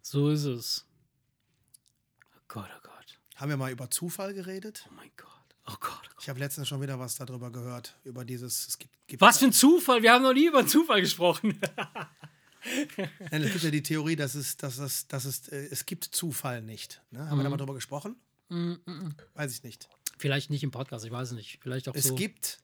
[0.02, 0.84] So ist es.
[2.36, 3.20] Oh Gott, oh Gott.
[3.36, 4.84] Haben wir mal über Zufall geredet?
[4.88, 5.29] Oh mein Gott.
[5.70, 5.90] Oh Gott.
[5.92, 6.16] Oh Gott.
[6.20, 8.68] Ich habe letztens schon wieder was darüber gehört, über dieses.
[8.68, 10.02] Es gibt, gibt was für ein Zufall?
[10.02, 11.58] Wir haben noch nie über Zufall gesprochen.
[13.30, 16.04] Nein, es gibt ja die Theorie, dass es, dass es, dass es, äh, es gibt
[16.04, 17.00] Zufall nicht.
[17.10, 17.20] Ne?
[17.20, 17.40] Haben mhm.
[17.40, 18.16] wir da mal drüber gesprochen?
[18.48, 19.14] Mhm.
[19.34, 19.88] Weiß ich nicht.
[20.18, 21.58] Vielleicht nicht im Podcast, ich weiß es nicht.
[21.62, 22.14] Vielleicht auch Es so.
[22.14, 22.58] gibt,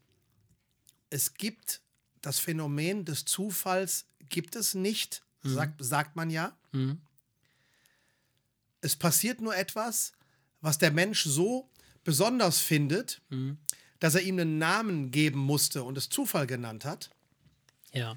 [1.09, 1.81] es gibt
[2.21, 6.55] das Phänomen des Zufalls, gibt es nicht, sagt, sagt man ja.
[6.73, 7.01] Mhm.
[8.83, 10.13] Es passiert nur etwas,
[10.61, 11.71] was der Mensch so
[12.07, 13.59] besonders findet, Mhm.
[14.01, 17.11] dass er ihm einen Namen geben musste und es Zufall genannt hat,
[17.93, 18.17] Ja.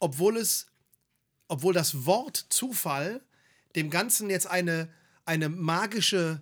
[0.00, 0.66] obwohl es,
[1.48, 3.20] obwohl das Wort Zufall
[3.76, 4.88] dem Ganzen jetzt eine,
[5.24, 6.40] eine magische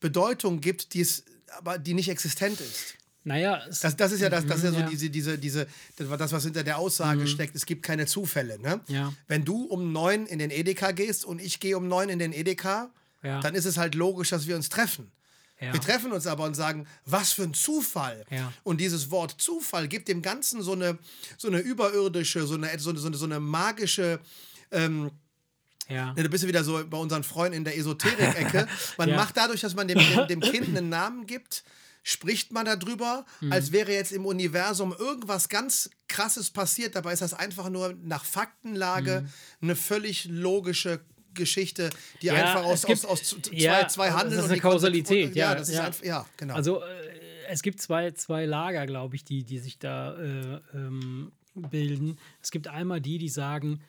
[0.00, 1.24] Bedeutung gibt, die es,
[1.58, 2.94] aber die nicht existent ist.
[3.24, 4.88] Naja, Das, das ist ja das, das ist ja so Mhm, ja.
[4.90, 5.66] diese, diese, diese,
[5.96, 8.60] das, was hinter der Aussage steckt, es gibt keine Zufälle.
[8.60, 8.80] Ne?
[8.86, 9.12] Ja.
[9.26, 12.32] Wenn du um neun in den Edeka gehst und ich gehe um neun in den
[12.32, 12.90] Edeka,
[13.26, 13.40] Ja.
[13.40, 15.10] dann ist es halt logisch, dass wir uns treffen.
[15.60, 15.72] Ja.
[15.72, 18.24] Wir treffen uns aber und sagen, was für ein Zufall.
[18.30, 18.52] Ja.
[18.62, 20.98] Und dieses Wort Zufall gibt dem Ganzen so eine,
[21.38, 24.20] so eine überirdische, so eine, so eine, so eine, magische,
[24.70, 25.10] ähm,
[25.88, 26.12] ja.
[26.16, 28.66] ja, du bist ja wieder so bei unseren Freunden in der Esoterik-Ecke.
[28.98, 29.98] Man macht dadurch, dass man dem,
[30.28, 31.64] dem, dem Kind einen Namen gibt,
[32.02, 33.52] spricht man darüber, Mhm.
[33.52, 36.94] als wäre jetzt im Universum irgendwas ganz Krasses passiert.
[36.96, 39.28] Dabei ist das einfach nur nach Faktenlage Mhm.
[39.62, 41.00] eine völlig logische
[41.36, 41.90] Geschichte,
[42.22, 44.60] die Ja, einfach aus, gibt- aus, aus z- ja, zwei, zwei das ist und eine
[44.60, 46.54] Kausalität, Ja, ja, das ist einfach, ja, genau.
[46.54, 46.86] Also äh,
[47.48, 52.18] es gibt zwei, zwei Lager, glaube ich, die, die sich da äh, ähm, bilden.
[52.42, 53.80] Es gibt einmal die, die sagen,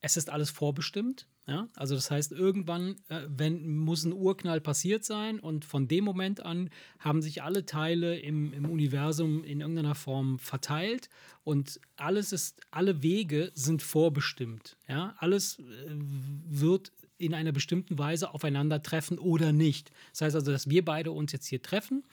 [0.00, 1.26] es ist alles vorbestimmt.
[1.48, 1.68] Ja?
[1.74, 6.44] Also das heißt, irgendwann äh, wenn, muss ein Urknall passiert sein und von dem Moment
[6.44, 6.68] an
[6.98, 11.08] haben sich alle Teile im, im Universum in irgendeiner Form verteilt
[11.44, 14.76] und alles ist, alle Wege sind vorbestimmt.
[14.88, 15.14] Ja?
[15.18, 15.62] Alles äh,
[16.46, 19.90] wird in einer bestimmten Weise aufeinandertreffen oder nicht.
[20.12, 22.04] Das heißt also, dass wir beide uns jetzt hier treffen,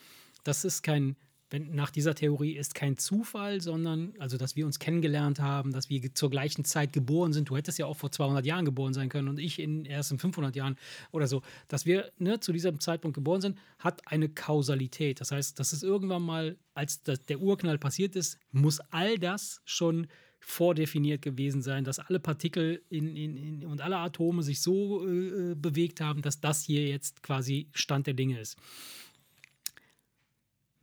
[0.46, 1.18] das ist kein,
[1.56, 5.90] wenn, nach dieser Theorie ist kein Zufall, sondern also, dass wir uns kennengelernt haben, dass
[5.90, 7.50] wir zur gleichen Zeit geboren sind.
[7.50, 10.20] Du hättest ja auch vor 200 Jahren geboren sein können und ich in, erst in
[10.20, 10.76] 500 Jahren
[11.12, 11.44] oder so.
[11.70, 15.22] Dass wir ne, zu diesem Zeitpunkt geboren sind, hat eine Kausalität.
[15.22, 19.62] Das heißt, dass es irgendwann mal, als das, der Urknall passiert ist, muss all das
[19.64, 20.08] schon
[20.42, 25.56] vordefiniert gewesen sein, dass alle Partikel in, in, in, und alle Atome sich so äh,
[25.56, 28.58] bewegt haben, dass das hier jetzt quasi Stand der Dinge ist.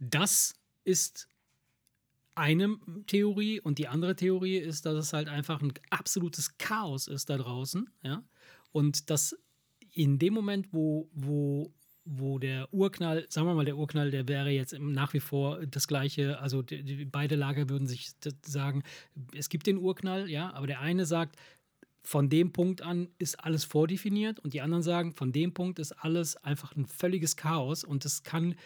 [0.00, 0.54] Das
[0.84, 1.28] ist
[2.34, 7.28] eine Theorie und die andere Theorie ist, dass es halt einfach ein absolutes Chaos ist
[7.28, 8.24] da draußen, ja,
[8.72, 9.36] und dass
[9.92, 11.72] in dem Moment, wo, wo,
[12.04, 15.86] wo der Urknall, sagen wir mal, der Urknall, der wäre jetzt nach wie vor das
[15.86, 18.12] gleiche, also die, die, beide Lager würden sich
[18.42, 18.82] sagen,
[19.34, 21.36] es gibt den Urknall, ja, aber der eine sagt,
[22.04, 25.92] von dem Punkt an ist alles vordefiniert und die anderen sagen, von dem Punkt ist
[25.92, 28.56] alles einfach ein völliges Chaos und es kann,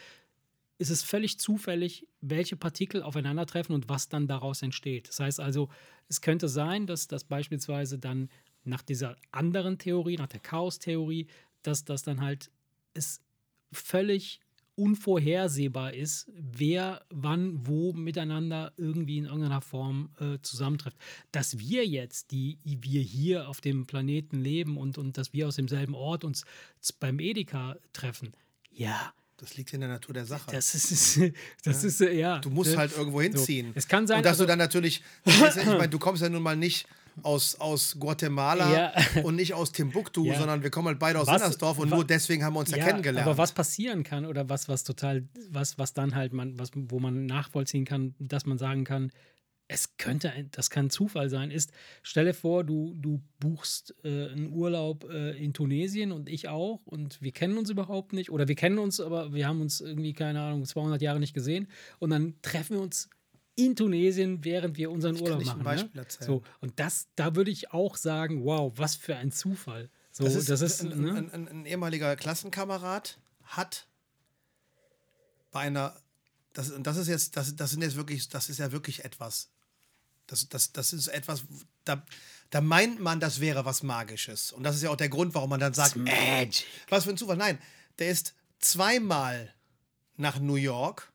[0.79, 5.09] ist es völlig zufällig, welche Partikel aufeinandertreffen und was dann daraus entsteht.
[5.09, 5.69] Das heißt also,
[6.09, 8.29] es könnte sein, dass das beispielsweise dann
[8.65, 11.29] nach dieser anderen Theorie, nach der Chaos-Theorie,
[11.63, 12.51] dass das dann halt
[12.95, 13.21] es
[13.73, 14.41] völlig
[14.75, 20.99] unvorhersehbar ist, wer wann wo miteinander irgendwie in irgendeiner Form äh, zusammentrifft.
[21.33, 25.57] Dass wir jetzt, die wir hier auf dem Planeten leben und, und dass wir aus
[25.57, 26.45] demselben Ort uns
[27.01, 28.33] beim Edeka treffen,
[28.71, 30.51] ja, Das liegt in der Natur der Sache.
[30.51, 31.21] das ist,
[31.65, 32.39] das ist, ja.
[32.39, 32.79] Du musst ne?
[32.79, 33.73] halt irgendwo hinziehen.
[33.75, 36.43] Es kann sein, Und dass also- du dann natürlich, ich meine, du kommst ja nun
[36.43, 36.87] mal nicht
[37.23, 39.23] aus, aus Guatemala Ja.
[39.23, 40.39] und nicht aus Timbuktu, Ja.
[40.39, 42.85] sondern wir kommen halt beide aus Was- Sinnersdorf und nur deswegen haben wir uns ja,
[42.85, 43.27] kennengelernt.
[43.27, 46.99] Aber was passieren kann oder was, was total, was, was dann halt man, was, wo
[46.99, 49.11] man nachvollziehen kann, dass man sagen kann,
[49.69, 54.53] es könnte, ein- das kann Zufall sein, ist, stelle vor, du, du buchst äh, einen
[54.53, 58.55] Urlaub äh, in Tunesien und ich auch und wir kennen uns überhaupt nicht oder wir
[58.55, 62.35] kennen uns, aber wir haben uns irgendwie, keine Ahnung, 200 Jahre nicht gesehen und dann
[62.43, 63.11] treffen wir uns
[63.57, 65.65] in Tunesien, während wir unseren Urlaub dich ein machen.
[65.65, 66.07] Beispiel ne?
[66.27, 69.89] So, und das, da würde ich auch sagen, wow, was für ein Zufall.
[70.13, 71.13] So, das ist, das ist ein, ne?
[71.15, 73.89] ein, ein, ein ehemaliger Klassenkamerad hat
[75.51, 75.97] bei einer,
[76.53, 79.51] das, und das ist jetzt, das, das sind jetzt wirklich, das ist ja wirklich etwas.
[80.27, 81.45] Das, das, das ist etwas,
[81.85, 82.05] da,
[82.51, 84.53] da meint man, das wäre was Magisches.
[84.53, 86.67] Und das ist ja auch der Grund, warum man dann sagt, Magic.
[86.89, 87.37] Was für ein Zufall.
[87.37, 87.59] Nein,
[87.99, 89.53] der ist zweimal
[90.17, 91.13] nach New York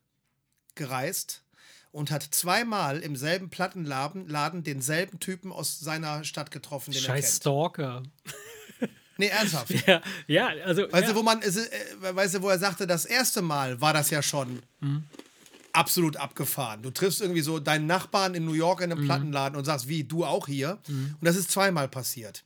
[0.75, 1.43] gereist
[1.91, 7.05] und hat zweimal im selben Plattenladen Laden denselben Typen aus seiner Stadt getroffen, den er
[7.05, 7.35] Scheiß kennt.
[7.35, 8.03] Stalker.
[9.17, 9.71] Nee, ernsthaft.
[9.87, 10.91] Ja, ja also.
[10.91, 11.13] Weißt ja.
[11.13, 11.51] du, wo man, äh,
[11.99, 15.03] weißt du, wo er sagte, das erste Mal war das ja schon Mhm.
[15.73, 16.81] Absolut abgefahren.
[16.81, 18.97] Du triffst irgendwie so deinen Nachbarn in New York in Mhm.
[18.97, 20.79] einem Plattenladen und sagst, wie, du auch hier?
[20.87, 22.43] Und das ist zweimal passiert.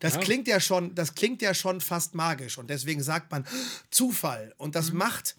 [0.00, 0.20] Das Ja.
[0.20, 3.44] klingt ja schon, das klingt ja schon fast magisch und deswegen sagt man
[3.90, 5.34] Zufall und das macht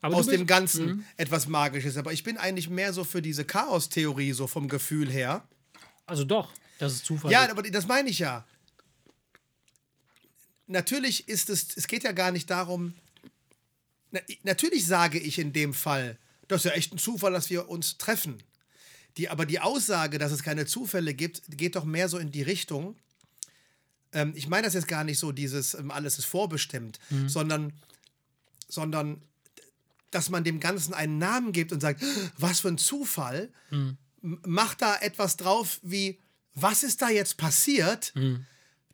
[0.00, 1.96] Aber aus dem Ganzen etwas Magisches.
[1.96, 5.42] Aber ich bin eigentlich mehr so für diese Chaos-Theorie, so vom Gefühl her.
[6.06, 7.30] Also doch, das ist Zufall.
[7.30, 8.44] Ja, aber das meine ich ja.
[10.66, 12.94] Natürlich ist es, es geht ja gar nicht darum,
[14.10, 17.68] Na, natürlich sage ich in dem Fall, das ist ja echt ein Zufall, dass wir
[17.68, 18.42] uns treffen.
[19.16, 22.42] Die, aber die Aussage, dass es keine Zufälle gibt, geht doch mehr so in die
[22.42, 22.96] Richtung.
[24.12, 27.28] Ähm, ich meine das jetzt gar nicht so, dieses ähm, alles ist vorbestimmt, Mhm.
[27.28, 27.72] sondern,
[28.68, 29.22] sondern
[30.10, 32.02] dass man dem Ganzen einen Namen gibt und sagt,
[32.38, 33.96] was für ein Zufall, Mhm.
[34.20, 36.18] Macht da etwas drauf wie,
[36.54, 38.46] was ist da jetzt passiert, Mhm.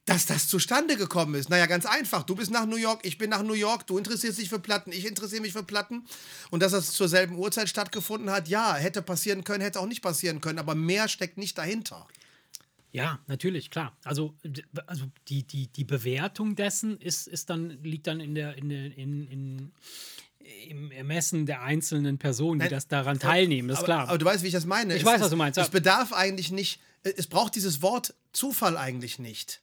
[0.07, 1.49] Dass das zustande gekommen ist.
[1.49, 2.25] Naja, ganz einfach.
[2.25, 4.93] Du bist nach New York, ich bin nach New York, du interessierst dich für Platten,
[4.93, 6.05] ich interessiere mich für Platten.
[6.51, 10.03] Und dass das zur selben Uhrzeit stattgefunden hat, ja, hätte passieren können, hätte auch nicht
[10.03, 12.07] passieren können, aber mehr steckt nicht dahinter.
[12.93, 13.97] Ja, natürlich, klar.
[14.05, 14.35] Also,
[14.87, 18.97] also die, die, die Bewertung dessen ist, ist dann, liegt dann in der, in der,
[18.97, 19.73] in, in,
[20.69, 24.09] im Ermessen der einzelnen Personen, die Nein, das daran teilnehmen, das ist aber, klar.
[24.09, 24.95] Aber du weißt, wie ich das meine.
[24.95, 25.65] Ich es weiß, was du meinst, ja.
[25.65, 29.61] Es bedarf eigentlich nicht, es braucht dieses Wort Zufall eigentlich nicht.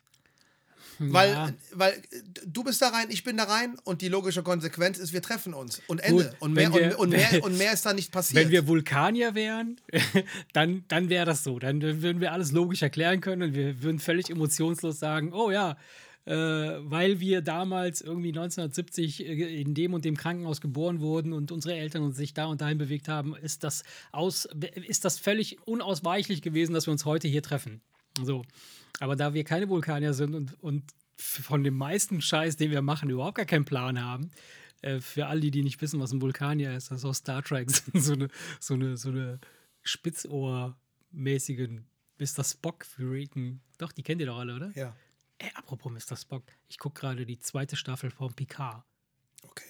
[1.09, 1.53] Weil, Ja.
[1.73, 2.01] weil
[2.45, 5.53] du bist da rein, ich bin da rein und die logische Konsequenz ist, wir treffen
[5.53, 5.81] uns.
[5.87, 6.25] Und Ende.
[6.25, 8.43] Gut, und, mehr, wir- und, und, mehr, und mehr ist da nicht passiert.
[8.43, 9.77] Wenn wir Vulkanier wären,
[10.53, 11.59] dann, dann wäre das so.
[11.59, 15.77] Dann würden wir alles logisch erklären können und wir würden völlig emotionslos sagen, oh ja,
[16.25, 21.51] äh, weil wir damals irgendwie 1970 äh, in dem und dem Krankenhaus geboren wurden und
[21.51, 24.47] unsere Eltern uns sich da und dahin bewegt haben, ist das, aus,
[24.85, 27.81] ist das völlig unausweichlich gewesen, dass wir uns heute hier treffen.
[28.23, 28.43] So.
[28.99, 30.83] Aber da wir keine Vulkanier sind und, und
[31.17, 34.31] von dem meisten Scheiß, den wir machen, überhaupt gar keinen Plan haben,
[34.81, 37.69] äh, für alle, die nicht wissen, was ein Vulkanier ist, das ist aus Star Trek
[37.93, 39.39] so eine, so eine, so eine
[39.83, 41.85] spitzohrmäßigen
[42.19, 42.43] Mr.
[42.43, 43.61] Spock-Freaken.
[43.77, 44.71] Doch, die kennt ihr doch alle, oder?
[44.75, 44.95] ja,
[45.37, 46.15] Ey, apropos Mr.
[46.15, 48.83] Spock, ich gucke gerade die zweite Staffel von Picard.
[49.47, 49.63] okay.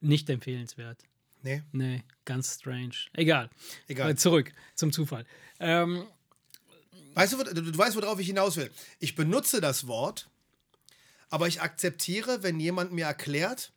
[0.00, 1.04] Nicht empfehlenswert.
[1.42, 2.94] Nee, Nee, ganz strange.
[3.12, 3.48] Egal.
[3.86, 4.10] Egal.
[4.10, 5.24] Äh, zurück zum Zufall.
[5.60, 6.04] Ähm,
[7.18, 8.70] Weißt du, du, du weißt, worauf ich hinaus will.
[9.00, 10.28] Ich benutze das Wort,
[11.30, 13.72] aber ich akzeptiere, wenn jemand mir erklärt,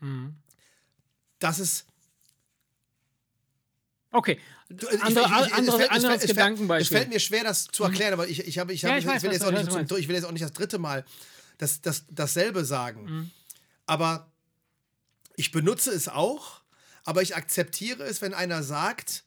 [0.00, 0.36] Mhm.
[1.40, 1.86] dass es.
[4.12, 4.38] okay.
[5.00, 6.96] Andere, ich- andere, anderes Gedankenbeispiel.
[6.96, 9.04] Es fällt mir schwer, das zu erklären, aber ich, ich, habe, ich, Ja, habe, ich
[9.04, 9.98] ich, weiß, will was jetzt du- auch was nicht du zum, meinst.
[9.98, 11.04] ich will jetzt auch nicht das dritte Mal
[11.58, 13.04] das, das, dasselbe sagen.
[13.04, 13.30] Mhm.
[13.86, 14.30] Aber
[15.36, 16.60] ich benutze es auch,
[17.04, 19.24] aber ich akzeptiere es, wenn einer sagt,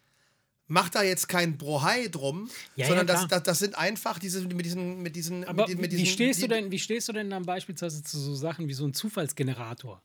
[0.67, 4.41] mach da jetzt kein Brohai drum, Ja, sondern ja, das, das, das sind einfach diese
[4.47, 7.13] mit diesen mit diesen Aber mit, mit wie, diesen, stehst du denn, wie stehst du
[7.13, 10.01] denn dann beispielsweise zu so Sachen wie so ein Zufallsgenerator?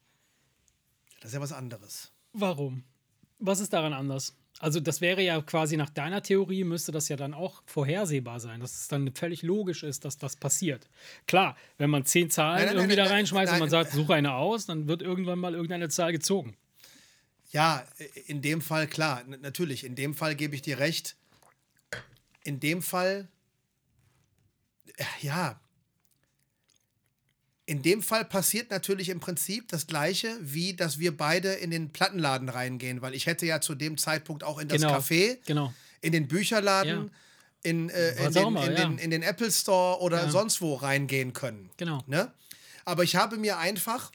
[1.20, 2.10] Das ist ja was anderes.
[2.32, 2.84] Warum?
[3.38, 4.34] Was ist daran anders?
[4.58, 8.60] Also das wäre ja quasi nach deiner Theorie, müsste das ja dann auch vorhersehbar sein,
[8.60, 10.88] dass es dann völlig logisch ist, dass das passiert.
[11.26, 14.14] Klar, wenn man zehn Zahlen Nein, nein, irgendwie nein, da reinschmeißt und man sagt, suche
[14.14, 16.56] eine aus, dann wird irgendwann mal irgendeine Zahl gezogen.
[17.52, 17.84] Ja,
[18.26, 19.84] in dem Fall klar, natürlich.
[19.84, 21.16] In dem Fall gebe ich dir recht.
[22.44, 23.28] In dem Fall,
[24.96, 25.60] äh, ja.
[27.66, 31.90] In dem Fall passiert natürlich im Prinzip das Gleiche, wie dass wir beide in den
[31.92, 34.96] Plattenladen reingehen, weil ich hätte ja zu dem Zeitpunkt auch in das Genau.
[34.96, 35.72] Café, Genau.
[36.00, 37.10] in den Bücherladen, Ja.
[37.62, 38.84] in, äh, in, den, immer, in, ja.
[38.88, 40.30] den, in den Apple Store oder Ja.
[40.30, 41.70] sonst wo reingehen können.
[41.76, 42.02] Genau.
[42.06, 42.32] Ne?
[42.84, 44.10] Aber ich habe mir einfach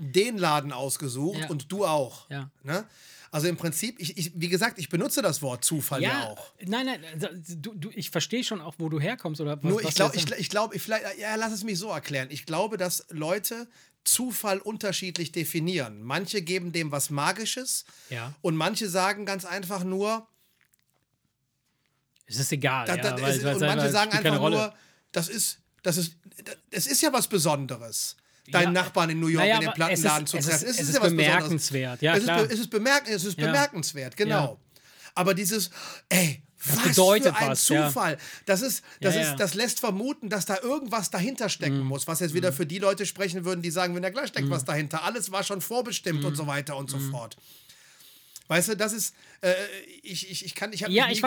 [0.00, 1.48] den Laden ausgesucht Ja.
[1.48, 2.28] und du auch.
[2.30, 2.50] Ja.
[2.64, 2.84] Ne?
[3.32, 6.52] Also im Prinzip, ich, ich, wie gesagt, ich benutze das Wort Zufall ja, auch.
[6.66, 9.70] Nein, nein, da- du, du, ich verstehe schon auch, wo du herkommst oder was.
[9.70, 12.26] Nur ich glaube, ich, ich glaube, ich vielleicht, ja, lass es mich so erklären.
[12.32, 13.68] Ich glaube, dass Leute
[14.02, 16.02] Zufall unterschiedlich definieren.
[16.02, 18.34] Manche geben dem was Magisches Ja.
[18.42, 20.26] und manche sagen ganz einfach nur,
[22.26, 22.86] Es ist egal.
[22.86, 24.74] da, ja, da, weil- es, weil- und weil- manche weil- sagen einfach nur,
[25.12, 26.14] das ist, das ist,
[26.70, 28.16] das ist ja was Besonderes.
[28.50, 30.64] Deinen Ja, Nachbarn in New York naja, in den Plattenladen es zu ist- treffen.
[30.66, 32.02] Es ist, es ist ja was bemerkenswert.
[32.02, 32.44] Ja, es, klar.
[32.44, 33.46] Ist, es ist, bemerk es ist Ja.
[33.46, 34.58] bemerkenswert, genau.
[35.14, 35.70] Aber dieses,
[36.08, 37.86] ey, was bedeutet für ein was, ja.
[37.88, 38.18] Zufall.
[38.46, 39.36] Das, ist, das, Ja, ist, ja.
[39.36, 41.86] das lässt vermuten, dass da irgendwas dahinter stecken Mhm.
[41.86, 44.46] muss, was jetzt wieder für die Leute sprechen würden, die sagen, wenn da gleich steckt
[44.46, 44.50] Mhm.
[44.52, 45.02] was dahinter.
[45.04, 47.36] Alles war schon vorbestimmt und so weiter und so fort.
[48.50, 49.54] Weißt du, das ist, äh,
[50.02, 51.22] ich, ich, ich kann, ich habe Ja, mich,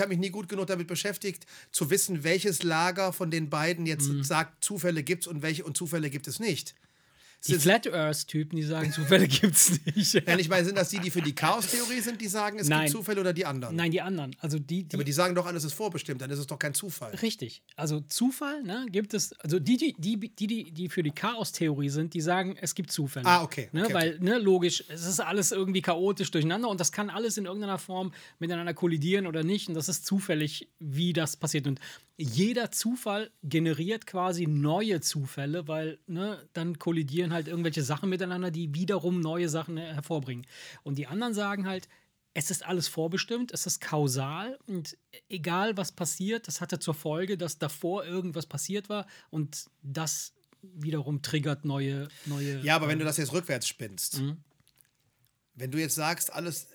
[0.00, 4.08] hab mich nie gut genug damit beschäftigt, zu wissen, welches Lager von den beiden jetzt
[4.08, 4.24] Mhm.
[4.24, 6.74] sagt, Zufälle gibt's und welche und Zufälle gibt es nicht.
[7.46, 10.26] Die Flat Earth-Typen, die sagen, Zufälle gibt's nicht.
[10.26, 12.86] Nein, ich meine, sind das die, die für die Chaos-Theorie sind, die sagen, es Nein.
[12.86, 13.76] gibt Zufälle oder die anderen?
[13.76, 14.34] Nein, die anderen.
[14.40, 16.74] Also die, die Aber die sagen doch, alles ist vorbestimmt, dann ist es doch kein
[16.74, 17.14] Zufall.
[17.16, 17.62] Richtig.
[17.76, 21.90] Also Zufall, ne, gibt es, also die, die, die, die, die, die für die Chaos-Theorie
[21.90, 23.26] sind, die sagen, es gibt Zufälle.
[23.26, 26.92] Ah, okay, Ne, okay, weil, ne, logisch, es ist alles irgendwie chaotisch durcheinander und das
[26.92, 29.68] kann alles in irgendeiner Form miteinander kollidieren oder nicht.
[29.68, 31.66] Und das ist zufällig, wie das passiert.
[31.66, 31.80] Und
[32.16, 38.72] jeder Zufall generiert quasi neue Zufälle, weil ne, dann kollidieren halt irgendwelche Sachen miteinander, die
[38.74, 40.46] wiederum neue Sachen hervorbringen.
[40.84, 41.88] Und die anderen sagen halt,
[42.32, 44.96] es ist alles vorbestimmt, es ist kausal und
[45.28, 51.22] egal was passiert, das hatte zur Folge, dass davor irgendwas passiert war und das wiederum
[51.22, 52.60] triggert neue, neue.
[52.60, 54.38] Ja, aber wenn du das jetzt rückwärts spinnst, Mhm.
[55.54, 56.68] wenn du jetzt sagst, alles,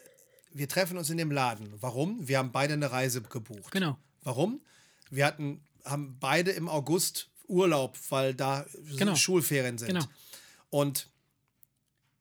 [0.54, 1.68] wir treffen uns in dem Laden.
[1.82, 2.28] Warum?
[2.28, 3.72] Wir haben beide eine Reise gebucht.
[3.72, 3.98] Genau.
[4.24, 4.62] Warum?
[5.10, 8.66] Wir hatten, haben beide im August Urlaub, weil da
[8.98, 9.16] Genau.
[9.16, 9.88] Schulferien sind.
[9.90, 10.06] Genau.
[10.70, 11.08] Und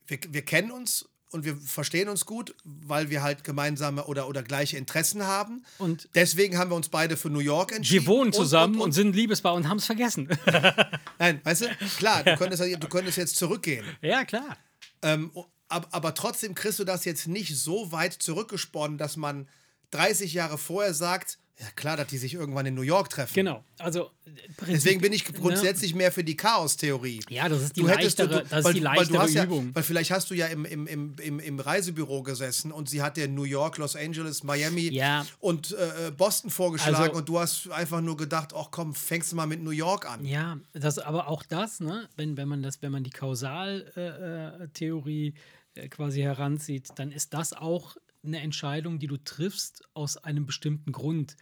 [0.07, 4.43] wir, wir kennen uns und wir verstehen uns gut, weil wir halt gemeinsame oder, oder
[4.43, 5.62] gleiche Interessen haben.
[5.76, 8.07] Und Deswegen haben wir uns beide für New York entschieden.
[8.07, 10.28] wir wohnen Und- zusammen und, und, und, sind Liebespaar und haben es vergessen.
[11.18, 11.66] Nein, weißt du,
[11.99, 13.84] klar, du könntest, du könntest jetzt zurückgehen.
[14.01, 14.57] ja, klar.
[15.03, 15.30] Ähm,
[15.68, 19.47] aber, aber trotzdem kriegst du das jetzt nicht so weit zurückgesponnen, dass man
[19.91, 23.35] 30 Jahre vorher sagt, ja klar, dass die sich irgendwann in New York treffen.
[23.35, 23.65] Genau.
[23.79, 24.11] Also
[24.57, 25.39] Prinzip- Deswegen bin ich ne?
[25.39, 27.21] grundsätzlich mehr für die Chaos-Theorie.
[27.29, 29.45] Ja, das ist die Du hättest leichtere, du, das weil, ist die weil leichtere ja,
[29.45, 29.75] Übung.
[29.75, 33.29] Weil vielleicht hast du ja im, im, im, im, Reisebüro gesessen und sie hat dir
[33.29, 35.27] New York, Los Angeles, Miami Ja.
[35.41, 39.37] und äh, Boston vorgeschlagen Also- und du hast einfach nur gedacht, ach komm, fängst du
[39.37, 40.25] mal mit New York an.
[40.25, 45.35] Ja, das, aber auch das, ne, wenn, wenn man das, wenn man die Kausaltheorie
[45.75, 50.47] äh, äh, quasi heranzieht, dann ist das auch eine Entscheidung, die du triffst aus einem
[50.47, 51.37] bestimmten Grund,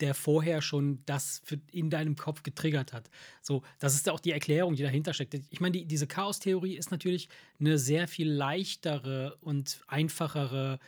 [0.00, 3.10] der vorher schon das in deinem Kopf getriggert hat.
[3.42, 5.34] So, das ist ja auch die Erklärung, die dahinter steckt.
[5.50, 10.78] Ich meine, die, diese Chaos-Theorie ist natürlich eine sehr viel leichtere und einfachere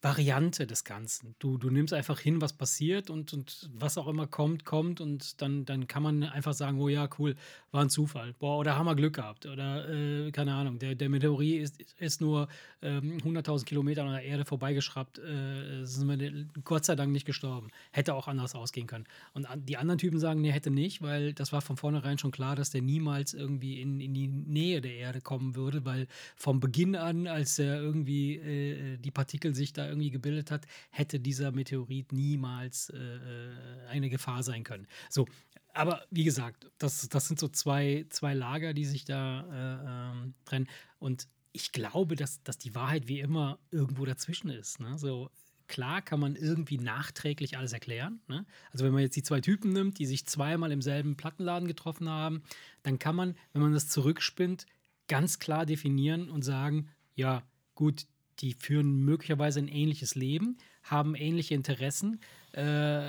[0.00, 1.34] Variante des Ganzen.
[1.40, 5.42] Du, du nimmst einfach hin, was passiert und, und was auch immer kommt, kommt und
[5.42, 7.34] dann, dann kann man einfach sagen, oh ja, cool,
[7.72, 8.32] war ein Zufall.
[8.38, 9.46] Boah, oder haben wir Glück gehabt.
[9.46, 12.46] Oder, äh, keine Ahnung, der, der Meteorit ist, ist nur
[12.80, 15.18] ähm, 100.000 Kilometer an der Erde vorbeigeschraubt.
[15.18, 17.70] Äh, sind wir Gott sei Dank nicht gestorben.
[17.90, 19.06] Hätte auch anders ausgehen können.
[19.34, 22.30] Und an, die anderen Typen sagen, nee, hätte nicht, weil das war von vornherein schon
[22.30, 26.60] klar, dass der niemals irgendwie in, in die Nähe der Erde kommen würde, weil vom
[26.60, 31.52] Beginn an, als er irgendwie äh, die Partikel sich da irgendwie gebildet hat, hätte dieser
[31.52, 34.86] Meteorit niemals äh, äh, eine Gefahr sein können.
[35.08, 35.26] So,
[35.74, 40.34] aber wie gesagt, das, das sind so zwei, zwei Lager, die sich da äh, ähm,
[40.44, 40.68] trennen.
[40.98, 44.80] Und ich glaube, dass, dass die Wahrheit wie immer irgendwo dazwischen ist.
[44.80, 44.98] Ne?
[44.98, 45.30] So,
[45.68, 48.20] klar kann man irgendwie nachträglich alles erklären.
[48.26, 48.44] Ne?
[48.72, 52.08] Also wenn man jetzt die zwei Typen nimmt, die sich zweimal im selben Plattenladen getroffen
[52.08, 52.42] haben,
[52.82, 54.66] dann kann man, wenn man das zurückspinnt,
[55.06, 57.42] ganz klar definieren und sagen, ja,
[57.74, 58.06] gut,
[58.40, 62.20] die führen möglicherweise ein ähnliches Leben, haben ähnliche Interessen,
[62.52, 63.02] äh,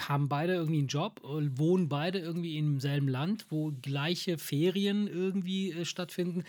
[0.00, 5.06] haben beide irgendwie einen Job, und wohnen beide irgendwie im selben Land, wo gleiche Ferien
[5.06, 6.44] irgendwie äh, stattfinden.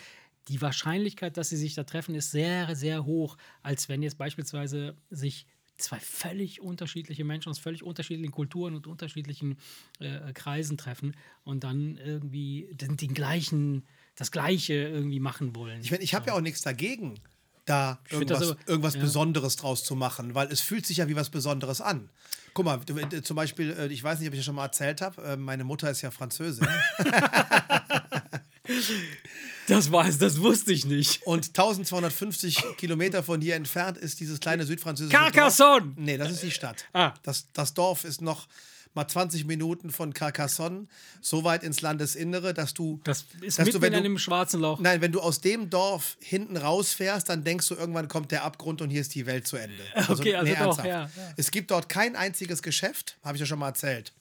[0.48, 4.96] Die Wahrscheinlichkeit, dass sie sich da treffen, ist sehr, sehr hoch, als wenn jetzt beispielsweise
[5.10, 5.48] sich
[5.78, 9.58] zwei völlig unterschiedliche Menschen aus völlig unterschiedlichen Kulturen und unterschiedlichen
[10.00, 13.84] äh, Kreisen treffen und dann irgendwie den, den gleichen,
[14.16, 15.82] das Gleiche irgendwie machen wollen.
[15.82, 17.16] Ich meine, ich habe ja auch nichts dagegen,
[17.66, 19.02] da irgendwas, aber- irgendwas ja.
[19.02, 22.10] Besonderes draus zu machen, weil es fühlt sich ja wie was Besonderes an.
[22.54, 22.80] Guck mal,
[23.12, 25.36] äh, zum Beispiel, äh, ich weiß nicht, ob ich das schon mal erzählt habe, äh,
[25.36, 26.68] meine Mutter ist ja Französin
[29.68, 31.24] Das weiß, das wusste ich nicht.
[31.26, 35.88] und 1250 Kilometer von hier entfernt ist dieses kleine südfranzösische Carcassonne!
[35.88, 35.96] Dorf.
[35.98, 36.86] Nee, das ist die Stadt.
[36.94, 37.14] Ah.
[37.24, 38.48] Das, das Dorf ist noch
[38.96, 40.88] mal 20 Minuten von Carcassonne,
[41.22, 44.18] so weit ins Landesinnere, dass du, Das ist dass mitten du, wenn in du, einem
[44.18, 44.80] schwarzen Loch.
[44.80, 48.82] Nein, wenn du aus dem Dorf hinten rausfährst, dann denkst du, irgendwann kommt der Abgrund
[48.82, 49.76] und hier ist die Welt zu Ende.
[50.08, 50.88] Okay, also doch, ernsthaft.
[50.88, 51.10] ja, ja.
[51.36, 54.14] Es gibt dort kein einziges Geschäft, habe ich ja schon mal erzählt.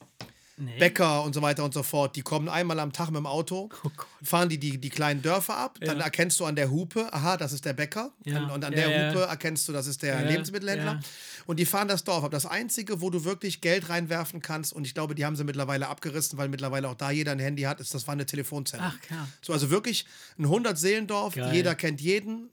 [0.57, 0.77] Nee.
[0.79, 3.69] Bäcker und so weiter und so fort, die kommen einmal am Tag mit dem Auto,
[3.83, 3.89] Oh
[4.23, 6.05] fahren die, die die kleinen Dörfer ab, dann Ja.
[6.05, 8.13] erkennst du an der Hupe, aha, das ist der Bäcker.
[8.23, 8.37] Ja.
[8.39, 9.09] Und, und an Ja, der.
[9.11, 11.01] Hupe erkennst du, das ist der Lebensmittelhändler.
[11.45, 12.31] Und die fahren das Dorf ab.
[12.31, 15.89] Das Einzige, wo du wirklich Geld reinwerfen kannst, und ich glaube, die haben sie mittlerweile
[15.89, 18.83] abgerissen, weil mittlerweile auch da jeder ein Handy hat, ist, das war eine Telefonzelle.
[18.85, 19.27] Ach, klar.
[19.41, 20.05] So, also wirklich
[20.39, 21.53] ein 100-Seelendorf, Geil.
[21.53, 22.49] jeder kennt jeden,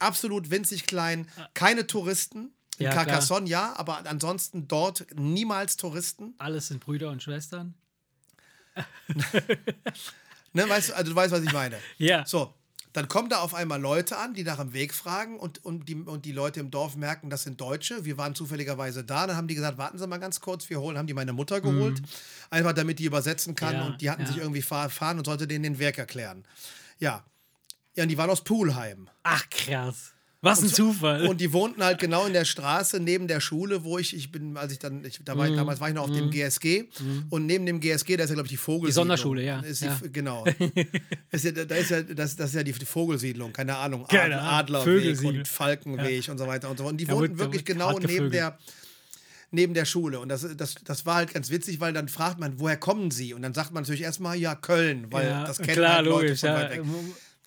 [0.00, 2.50] absolut winzig klein, keine Touristen.
[2.78, 3.04] In Ja, klar.
[3.06, 6.34] Carcassonne ja, aber ansonsten dort niemals Touristen.
[6.38, 7.74] Alles sind Brüder und Schwestern.
[10.56, 11.76] Ne, weißt, du- also du weißt, was ich meine.
[11.98, 12.24] Ja.
[12.24, 12.54] So,
[12.92, 15.96] dann kommen da auf einmal Leute an, die nach dem Weg fragen und, und, die,
[15.96, 18.04] und die Leute im Dorf merken, das sind Deutsche.
[18.04, 19.26] Wir waren zufälligerweise da.
[19.26, 21.60] Dann haben die gesagt, warten Sie mal ganz kurz, wir holen, haben die meine Mutter
[21.60, 22.00] geholt.
[22.50, 23.74] Einfach damit die übersetzen kann.
[23.74, 23.80] Mhm.
[23.80, 24.28] Ja, und die hatten ja.
[24.28, 26.44] sich irgendwie fahren und sollte denen den Weg erklären.
[27.00, 27.24] Ja.
[27.96, 29.08] Ja, und die waren aus Pulheim.
[29.24, 30.13] Ach, krass.
[30.44, 31.26] Was ein Zufall.
[31.26, 34.56] Und die wohnten halt genau in der Straße neben der Schule, wo ich, ich bin,
[34.56, 35.38] als ich dann, ich, da Mhm.
[35.38, 36.84] war ich, damals war ich noch auf dem GSG
[37.30, 39.04] und neben dem GSG, da ist ja, glaube ich, die Vogelsiedlung.
[39.06, 39.62] Sonderschule, ja.
[39.62, 39.98] Die, Ja.
[40.12, 40.44] Genau.
[41.32, 44.06] ist ja, da ist ja, das, das ist ja die, die Vogelsiedlung, keine Ahnung.
[44.06, 44.80] Keine Adler.
[44.80, 46.92] Adlerweg und Falkenweg und so weiter und so fort.
[46.92, 48.58] Und die Da wohnten wirklich genau neben der,
[49.50, 50.20] neben der Schule.
[50.20, 53.34] Und das, das, das war halt ganz witzig, weil dann fragt man, woher kommen sie?
[53.34, 56.26] Und dann sagt man natürlich erstmal, ja, Köln, weil ja, das kennen klar, halt Leute
[56.26, 56.40] logisch.
[56.40, 56.54] von Ja.
[56.56, 56.82] weit weg.
[56.84, 56.92] Ja,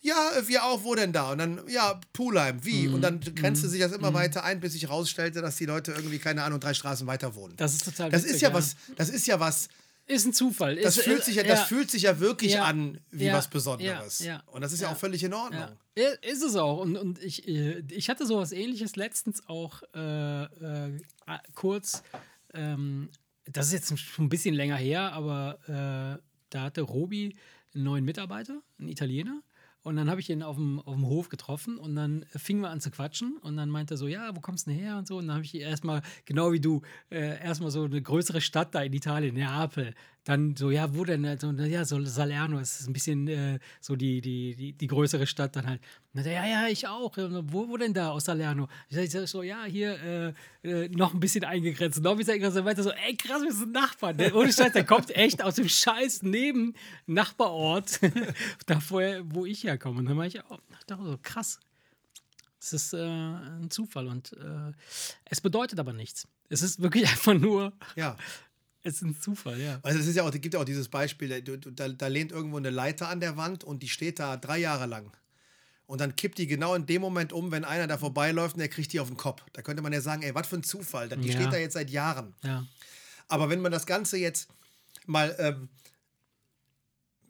[0.01, 1.31] wir auch, wo denn da?
[1.31, 2.87] Und dann, ja, Pulheim, wie?
[2.87, 2.93] Mhm.
[2.95, 6.19] Und dann grenzte sich das immer weiter ein, bis sich rausstellte, dass die Leute irgendwie,
[6.19, 7.55] keine Ahnung, drei Straßen weiter wohnen.
[7.57, 9.67] Das ist total Das witzig, ist ja was, das ist ja was
[10.09, 10.77] ist ein Zufall.
[10.77, 12.63] Das, ist, fühlt, sich ja, das fühlt sich ja wirklich Ja.
[12.63, 13.33] an wie Ja.
[13.33, 14.19] was Besonderes.
[14.19, 14.25] Ja.
[14.35, 14.43] Ja.
[14.45, 14.93] Und das ist ja, Ja.
[14.93, 15.59] auch völlig in Ordnung.
[15.97, 16.77] Ja, Ja, ist es auch.
[16.79, 20.99] Und, und ich, äh, ich hatte sowas ähnliches letztens auch äh, äh,
[21.55, 22.03] kurz.
[22.53, 23.09] Ähm,
[23.51, 27.35] das ist jetzt schon ein bisschen länger her, aber äh, da hatte Robi
[27.75, 29.41] einen neuen Mitarbeiter, einen Italiener.
[29.87, 32.69] Und dann habe ich ihn auf dem, auf dem Hof getroffen und dann fingen wir
[32.69, 35.07] an zu quatschen und dann meinte er so, ja, wo kommst du denn her und
[35.07, 35.15] so.
[35.15, 38.81] Und dann habe ich erstmal, genau wie du, äh, erstmal so eine größere Stadt da
[38.81, 39.93] in Italien, Neapel.
[40.27, 41.39] Dann so, ja, wo denn?
[41.39, 45.25] So, na ja, so Salerno, ist ein bisschen äh, so die, die, die, die größere
[45.25, 45.81] Stadt dann halt.
[46.13, 47.15] Dann, ja, ja, ich auch.
[47.15, 48.67] Wo, wo denn da aus Salerno?
[48.89, 52.01] Ich sag so, ja, hier äh, äh, noch ein bisschen eingegrenzt.
[52.01, 52.57] Noch ein bisschen eingegrenzt.
[52.57, 54.17] Und weiter so, ey, krass, wir sind Nachbarn.
[54.17, 56.73] Der, ohne Scheiß, der kommt echt aus dem scheiß neben
[57.05, 58.01] Nachbarort,
[58.65, 59.99] da vorher, wo ich herkomme.
[59.99, 61.57] Und dann war ich auch, dachte so, krass.
[62.59, 64.73] Es ist äh, ein Zufall und äh,
[65.23, 66.27] es bedeutet aber nichts.
[66.49, 68.17] Es ist wirklich einfach nur, Ja.
[68.83, 69.79] Es ist ein Zufall, ja.
[69.83, 72.69] Also es ist ja auch, gibt ja auch dieses Beispiel, da, da lehnt irgendwo eine
[72.69, 75.11] Leiter an der Wand und die steht da drei Jahre lang.
[75.85, 78.67] Und dann kippt die genau in dem Moment um, wenn einer da vorbeiläuft und der
[78.67, 79.43] kriegt die auf den Kopf.
[79.53, 81.07] Da könnte man ja sagen, ey, was für ein Zufall.
[81.09, 81.33] Die Ja.
[81.33, 82.35] steht da jetzt seit Jahren.
[82.43, 82.65] Ja,
[83.29, 84.49] Aber wenn man das Ganze jetzt
[85.05, 85.69] mal ähm,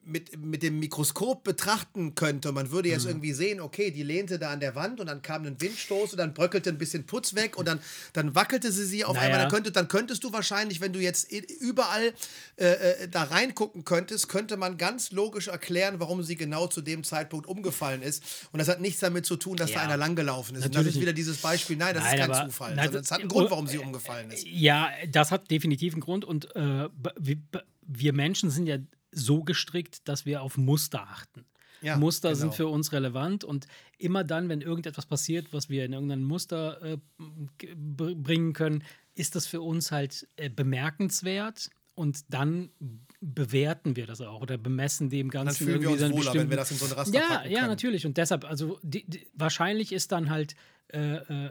[0.08, 2.93] mit, mit dem Mikroskop betrachten könnte, man würde Mhm.
[2.95, 6.12] jetzt irgendwie sehen, okay, die lehnte da an der Wand und dann kam ein Windstoß
[6.14, 7.80] und dann bröckelte ein bisschen Putz weg und dann,
[8.14, 9.26] dann wackelte sie sie auf Naja.
[9.28, 9.41] einmal.
[9.41, 12.14] Dann, könnte, dann könntest du wahrscheinlich, wenn du jetzt überall
[12.58, 12.66] äh,
[13.03, 17.45] äh, da reingucken könntest, könnte man ganz logisch erklären, warum sie genau zu dem Zeitpunkt
[17.47, 18.24] umgefallen ist.
[18.51, 19.84] Und das hat nichts damit zu tun, dass da Ja.
[19.84, 20.66] einer langgelaufen ist.
[20.66, 22.86] Und das Natürlich ist wieder dieses Beispiel, nein, das Nein, ist kein aber- Zufall, nein,
[22.86, 24.45] sondern es hat einen Grund, warum sie umgefallen ist.
[24.47, 26.88] Ja, das hat definitiv einen Grund und äh,
[27.89, 28.78] wir Menschen sind ja
[29.12, 31.45] so gestrickt, dass wir auf Muster achten.
[31.82, 32.39] Ja, Muster genau.
[32.39, 36.82] sind für uns relevant und immer dann, wenn irgendetwas passiert, was wir in irgendein Muster
[36.82, 36.97] äh,
[37.76, 38.84] bringen können,
[39.14, 42.70] ist das für uns halt äh, bemerkenswert und dann
[43.22, 46.36] bewerten wir das auch oder bemessen dem Dann Ganzen fühlen wir uns irgendwie so einen
[46.36, 47.68] wohler, wenn wir das in so ein Raster ja, ja, können.
[47.70, 48.05] natürlich.
[48.05, 50.55] Und deshalb, also die, die, wahrscheinlich ist dann halt
[50.89, 51.49] äh, äh,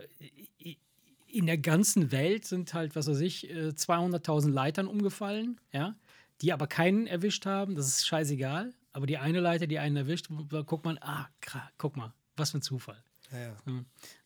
[1.26, 5.94] in der ganzen Welt sind halt, was weiß ich, äh, 200.000 Leitern umgefallen, ja,
[6.40, 7.74] die aber keinen erwischt haben.
[7.74, 8.72] Das ist scheißegal.
[8.92, 11.28] Aber die eine Leiter, die einen erwischt, da guckt man, ah,
[11.76, 13.02] guck mal, was für ein Zufall.
[13.30, 13.56] Ja, ja.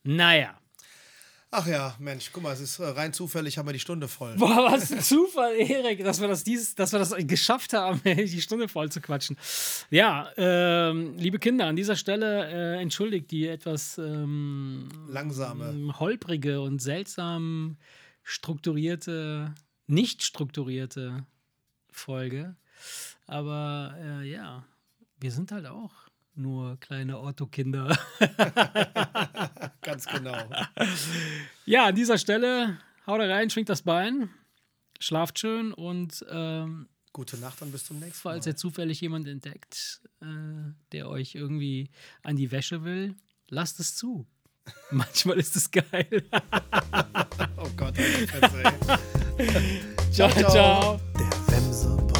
[0.03, 0.61] Naja.
[1.53, 4.37] Ach ja, Mensch, guck mal, es ist äh, rein zufällig, haben wir die Stunde voll.
[4.37, 8.41] Boah, was ein Zufall, Erik, dass wir das, dieses, dass wir das geschafft haben, die
[8.41, 9.35] Stunde voll zu quatschen.
[9.89, 15.93] Ja, ähm, liebe Kinder, an dieser Stelle äh, entschuldigt die etwas ähm, Langsame.
[15.99, 17.75] holprige und seltsam
[18.23, 19.53] strukturierte,
[19.87, 21.25] nicht strukturierte
[22.01, 22.55] Folge.
[23.27, 24.65] Aber äh, ja,
[25.19, 25.93] wir sind halt auch
[26.33, 27.97] nur kleine Otto-Kinder.
[29.81, 30.49] Ganz genau.
[31.65, 34.29] ja, an dieser Stelle haut rein, schwingt das Bein,
[34.99, 38.35] schlaft schön und ähm, Gute Nacht und bis zum nächsten Mal.
[38.35, 40.25] falls ihr zufällig jemand entdeckt, äh,
[40.93, 41.89] der euch irgendwie
[42.23, 43.15] an die Wäsche will,
[43.49, 44.25] lasst es zu.
[44.91, 46.23] Manchmal ist es geil.
[47.57, 48.27] Oh Gott, ey.
[50.11, 50.29] ciao.
[50.29, 50.51] ciao.
[50.51, 51.01] ciao.
[51.71, 52.10] time's up.